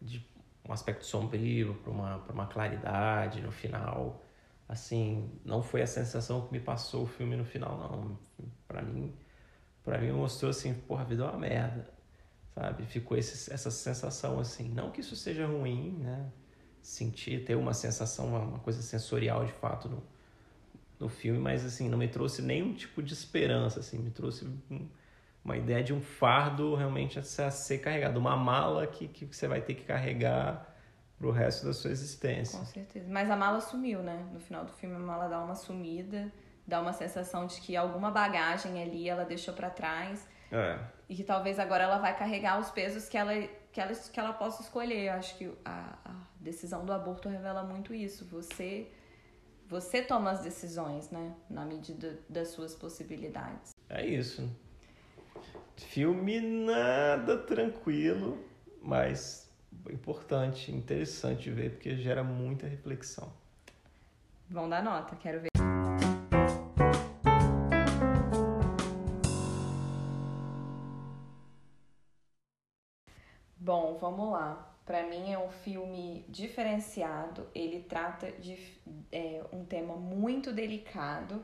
[0.02, 0.26] de
[0.68, 4.22] um aspecto sombrio para uma, uma claridade no final
[4.68, 8.18] assim, não foi a sensação que me passou o filme no final, não.
[8.68, 9.14] Para mim,
[9.84, 11.90] para mim mostrou assim, porra, a vida é uma merda,
[12.56, 12.86] sabe?
[12.86, 16.26] Ficou esse, essa sensação assim, não que isso seja ruim, né?
[16.82, 20.04] Sentir, ter uma sensação, uma coisa sensorial de fato no,
[21.00, 24.88] no filme, mas assim, não me trouxe nenhum tipo de esperança, assim, me trouxe um,
[25.44, 29.62] uma ideia de um fardo realmente a ser, carregado, uma mala que, que você vai
[29.62, 30.74] ter que carregar
[31.18, 32.58] pro resto da sua existência.
[32.60, 33.08] Com certeza.
[33.10, 34.28] Mas a mala sumiu, né?
[34.32, 36.32] No final do filme a mala dá uma sumida,
[36.68, 40.28] dá uma sensação de que alguma bagagem ali ela deixou para trás.
[40.52, 40.80] É.
[41.08, 43.34] E que talvez agora ela vai carregar os pesos que ela,
[43.72, 45.08] que ela, que ela possa escolher.
[45.08, 48.26] Eu acho que a, a decisão do aborto revela muito isso.
[48.26, 48.88] Você
[49.68, 51.34] você toma as decisões, né?
[51.50, 53.74] Na medida das suas possibilidades.
[53.90, 54.48] É isso.
[55.76, 58.38] Filme nada tranquilo,
[58.82, 59.50] mas
[59.92, 63.32] importante, interessante de ver, porque gera muita reflexão.
[64.50, 65.55] Vão dar nota, quero ver.
[73.96, 74.76] Bom, vamos lá.
[74.86, 77.48] Para mim é um filme diferenciado.
[77.56, 78.58] Ele trata de
[79.12, 81.44] é, um tema muito delicado.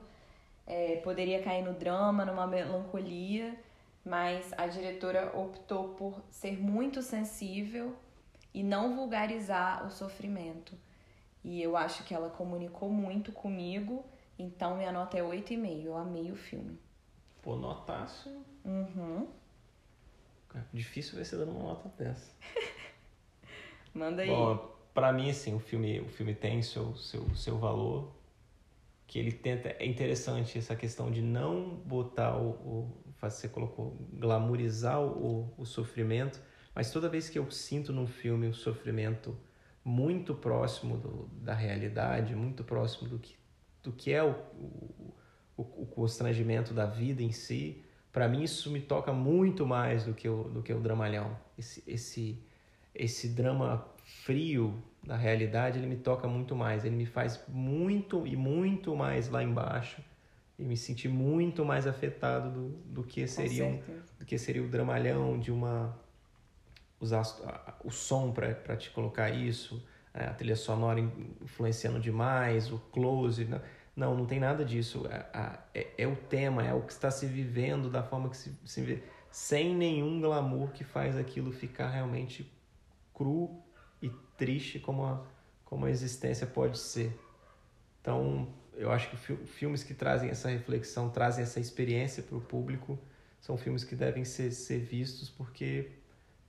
[0.67, 3.57] É, poderia cair no drama, numa melancolia,
[4.05, 7.95] mas a diretora optou por ser muito sensível
[8.53, 10.77] e não vulgarizar o sofrimento.
[11.43, 14.05] E eu acho que ela comunicou muito comigo,
[14.37, 15.83] então minha nota é 8,5.
[15.83, 16.79] Eu amei o filme.
[17.41, 18.29] Pô, notaço.
[18.63, 19.27] Uhum.
[20.55, 22.31] É difícil ver você dando uma nota dessa.
[23.93, 24.29] Manda aí.
[24.29, 28.11] Bom, pra mim, assim, o filme, o filme tem seu, seu, seu valor.
[29.07, 29.69] Que ele tenta.
[29.69, 32.49] É interessante essa questão de não botar o.
[32.49, 36.41] o você colocou, glamorizar o, o sofrimento
[36.73, 39.37] mas toda vez que eu sinto num filme o sofrimento
[39.83, 43.35] muito próximo do, da realidade, muito próximo do que,
[43.83, 45.13] do que é o, o,
[45.57, 50.27] o constrangimento da vida em si, para mim isso me toca muito mais do que
[50.27, 51.37] o, do que o dramalhão.
[51.57, 52.39] Esse, esse,
[52.93, 56.85] esse drama frio da realidade, ele me toca muito mais.
[56.85, 60.01] Ele me faz muito e muito mais lá embaixo
[60.59, 63.81] e me sentir muito mais afetado do, do que seria um,
[64.19, 65.97] do que seria o dramalhão de uma
[66.99, 67.23] usar
[67.83, 69.83] o som para te colocar isso,
[70.13, 70.99] é, a trilha sonora
[71.41, 73.45] influenciando demais, o close.
[73.45, 73.59] Não,
[74.01, 75.05] não, não tem nada disso.
[75.07, 78.57] É, é, é, o tema, é o que está se vivendo da forma que se,
[78.65, 82.51] se vê, sem nenhum glamour que faz aquilo ficar realmente
[83.13, 83.61] cru
[84.01, 85.23] e triste como a,
[85.63, 87.17] como a existência pode ser.
[88.01, 92.97] Então, eu acho que filmes que trazem essa reflexão, trazem essa experiência para o público,
[93.39, 95.91] são filmes que devem ser, ser vistos porque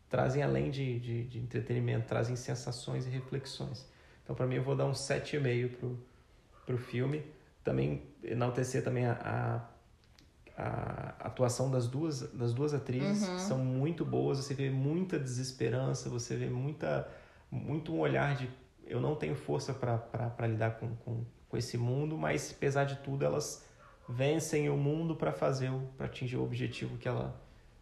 [0.08, 3.86] trazem além de, de, de entretenimento, trazem sensações e reflexões.
[4.24, 5.98] Então, para mim, eu vou dar um 7,5 pro,
[6.64, 7.22] pro filme.
[7.64, 9.68] Também enaltecer também a,
[10.56, 13.38] a, a atuação das duas, das duas atrizes Uhum.
[13.38, 14.38] são muito boas.
[14.38, 17.08] Você vê muita desesperança, você vê muita,
[17.50, 18.48] muito um olhar de
[18.86, 23.24] eu não tenho força para lidar com, com, com esse mundo, mas apesar de tudo
[23.24, 23.64] elas
[24.08, 27.40] vencem o mundo para fazer para atingir o objetivo que, ela,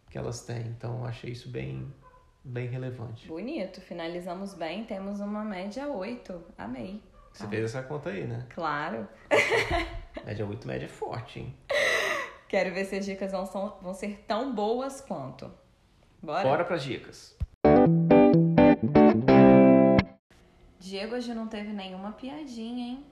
[0.09, 0.67] que elas têm.
[0.67, 1.91] Então achei isso bem
[2.43, 3.27] bem relevante.
[3.27, 6.41] Bonito, finalizamos bem, temos uma média 8.
[6.57, 7.01] Amei.
[7.33, 7.49] Você Tá.
[7.49, 8.45] fez essa conta aí, né?
[8.53, 9.07] Claro.
[10.25, 11.55] Média 8, média forte, hein?
[12.47, 15.49] Quero ver se as dicas vão, são- vão ser tão boas quanto.
[16.21, 16.43] Bora?
[16.43, 17.35] Bora pras dicas.
[20.79, 23.05] Diego hoje não teve nenhuma piadinha, hein?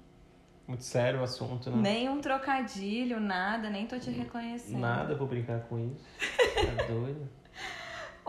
[0.67, 1.77] Muito sério o assunto, né?
[1.81, 4.79] Nem um trocadilho, nada, nem tô te reconhecendo.
[4.79, 6.05] Nada pra brincar com isso.
[6.19, 7.27] Tá doido?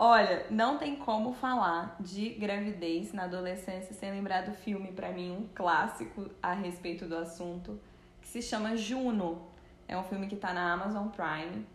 [0.03, 5.29] Olha, não tem como falar de gravidez na adolescência sem lembrar do filme, pra mim,
[5.29, 7.79] um clássico a respeito do assunto,
[8.19, 9.47] que se chama Juno.
[9.87, 11.67] É um filme que tá na Amazon Prime.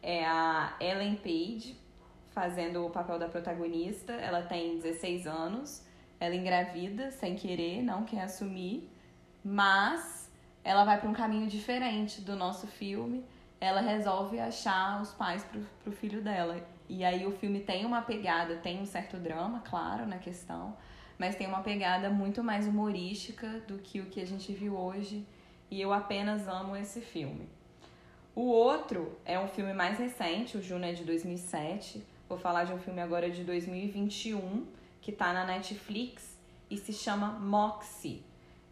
[0.00, 1.76] É a Ellen Page
[2.30, 4.12] fazendo o papel da protagonista.
[4.12, 5.84] Ela tem 16 anos.
[6.20, 8.88] Ela engravida sem querer, não quer assumir.
[9.44, 10.30] Mas
[10.62, 13.24] ela vai pra um caminho diferente do nosso filme.
[13.60, 16.72] Ela resolve achar os pais pro, pro filho dela.
[16.88, 20.76] E aí o filme tem uma pegada, tem um certo drama, claro, na questão,
[21.18, 25.26] mas tem uma pegada muito mais humorística do que o que a gente viu hoje.
[25.70, 27.48] E eu apenas amo esse filme.
[28.34, 32.04] O outro é um filme mais recente, o Juno é de 2007.
[32.28, 34.66] Vou falar de um filme agora de 2021,
[35.00, 36.36] que tá na Netflix
[36.68, 38.24] e se chama Moxie.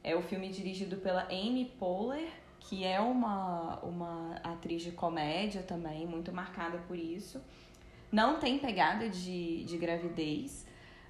[0.02, 6.06] É o filme dirigido pela Amy Poehler, que é uma, uma atriz de comédia também,
[6.06, 7.40] muito marcada por isso.
[8.12, 10.66] Não tem pegada de, de gravidez,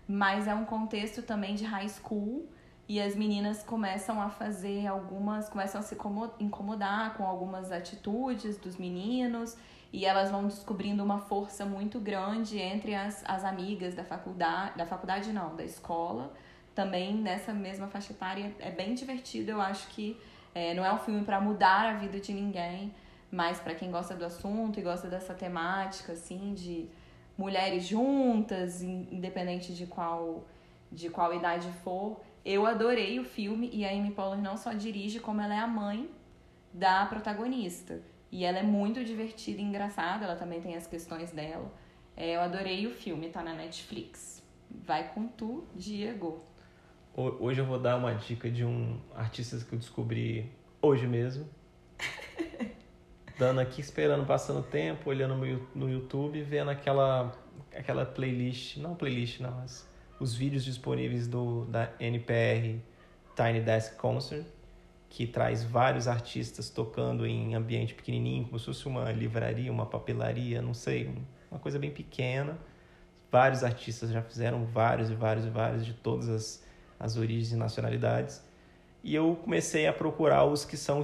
[0.07, 2.47] mas é um contexto também de high school
[2.89, 8.57] e as meninas começam a fazer algumas, começam a se incomo- incomodar com algumas atitudes
[8.57, 9.57] dos meninos
[9.93, 14.87] e elas vão descobrindo uma força muito grande entre as, as amigas da faculdade, da
[14.87, 16.33] faculdade não, da escola,
[16.73, 18.55] também nessa mesma faixa etária.
[18.61, 20.17] É bem divertido, eu acho que
[20.55, 22.95] é, não é um filme para mudar a vida de ninguém,
[23.33, 26.89] mas para quem gosta do assunto e gosta dessa temática, assim, de
[27.37, 30.47] mulheres juntas, in- independente de qual,
[30.93, 32.21] de qual idade for.
[32.45, 35.67] Eu adorei o filme e a Amy Poehler não só dirige, como ela é a
[35.67, 36.11] mãe
[36.73, 38.01] da protagonista.
[38.31, 41.73] E ela é muito divertida e engraçada, ela também tem as questões dela.
[42.17, 44.43] É, eu adorei o filme, tá na Netflix.
[44.71, 46.43] Vai com tu, Diego.
[47.17, 50.51] Ho- Hoje eu vou dar uma dica de um artista que eu descobri
[50.83, 51.47] hoje mesmo.
[53.39, 55.35] Dando aqui, esperando, passando tempo, olhando
[55.75, 57.33] no YouTube, vendo aquela,
[57.75, 59.89] aquela playlist, não playlist, não, mas
[60.21, 62.79] os vídeos disponíveis do, da NPR
[63.35, 64.45] Tiny Desk Concert,
[65.09, 70.63] que traz vários artistas tocando em ambiente pequenininho, como se fosse uma livraria, uma papelaria,
[70.63, 72.59] não sei, um- uma coisa bem pequena.
[73.31, 76.65] Vários artistas já fizeram vários e vários e vários de todas as,
[76.99, 78.43] as origens e nacionalidades.
[79.03, 81.03] E eu comecei a procurar os que são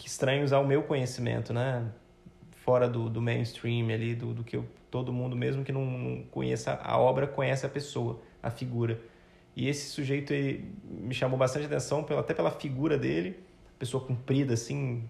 [0.00, 1.86] que estranhos ao meu conhecimento, né?
[2.64, 6.22] Fora do, do mainstream ali, do, do que eu, todo mundo, mesmo que não, não
[6.30, 8.98] conheça a obra, conhece a pessoa, a figura.
[9.54, 10.32] E esse sujeito
[10.84, 13.40] me chamou bastante atenção, pela, até pela figura dele,
[13.78, 15.04] pessoa comprida, assim,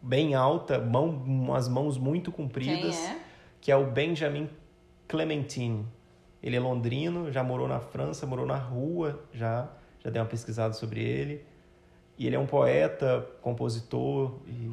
[0.00, 3.20] bem alta, mão, umas mãos muito compridas é?
[3.60, 4.48] que é o Benjamin
[5.06, 5.84] Clementine.
[6.42, 9.68] Ele é londrino, já morou na França, morou na rua, já,
[10.02, 11.51] já dei uma pesquisada sobre ele.
[12.22, 14.70] E ele é um poeta, compositor e,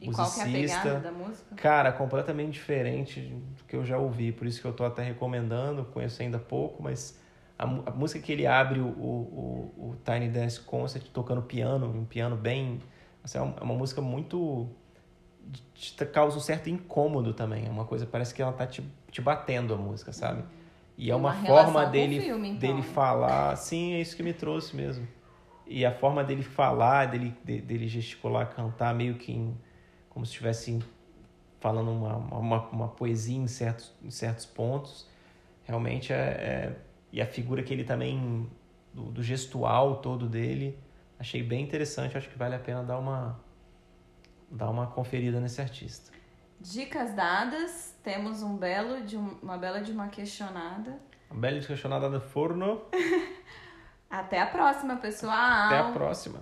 [0.00, 0.82] E qual que é a musicista.
[0.82, 1.54] pegada da música?
[1.54, 5.84] Cara, completamente diferente do que eu já ouvi, por isso que eu tô até recomendando,
[5.84, 7.20] conheço ainda pouco, mas
[7.58, 12.06] a, a música que ele abre o, o, o, Tiny Desk Concert tocando piano, um
[12.06, 12.80] piano bem...
[13.22, 14.66] Assim, é uma- é uma música muito...
[15.74, 19.20] te causa um certo incômodo também, é uma coisa, parece que ela tá te, te
[19.20, 20.42] batendo a música, sabe?
[20.96, 22.58] E é uma, uma forma dele, filme, então.
[22.58, 25.06] dele falar, sim, é isso que me trouxe mesmo.
[25.66, 29.56] E a forma dele falar, dele, de- dele gesticular, cantar, meio que em-
[30.08, 30.78] como se estivesse
[31.60, 35.08] falando uma, uma, uma poesia em certos, em certos pontos.
[35.64, 36.76] Realmente é, é-
[37.12, 38.48] E a figura que ele também,
[38.92, 40.78] do, do gestual todo dele,
[41.18, 42.16] achei bem interessante.
[42.16, 43.40] Acho que vale a pena dar uma,
[44.50, 46.12] dar uma conferida nesse artista.
[46.60, 50.98] Dicas dadas, temos um belo de um- uma bela de uma questionada.
[51.30, 52.82] Uma bela questionada do forno.
[54.10, 55.32] Até a próxima, pessoal.
[55.66, 56.40] Até a próxima.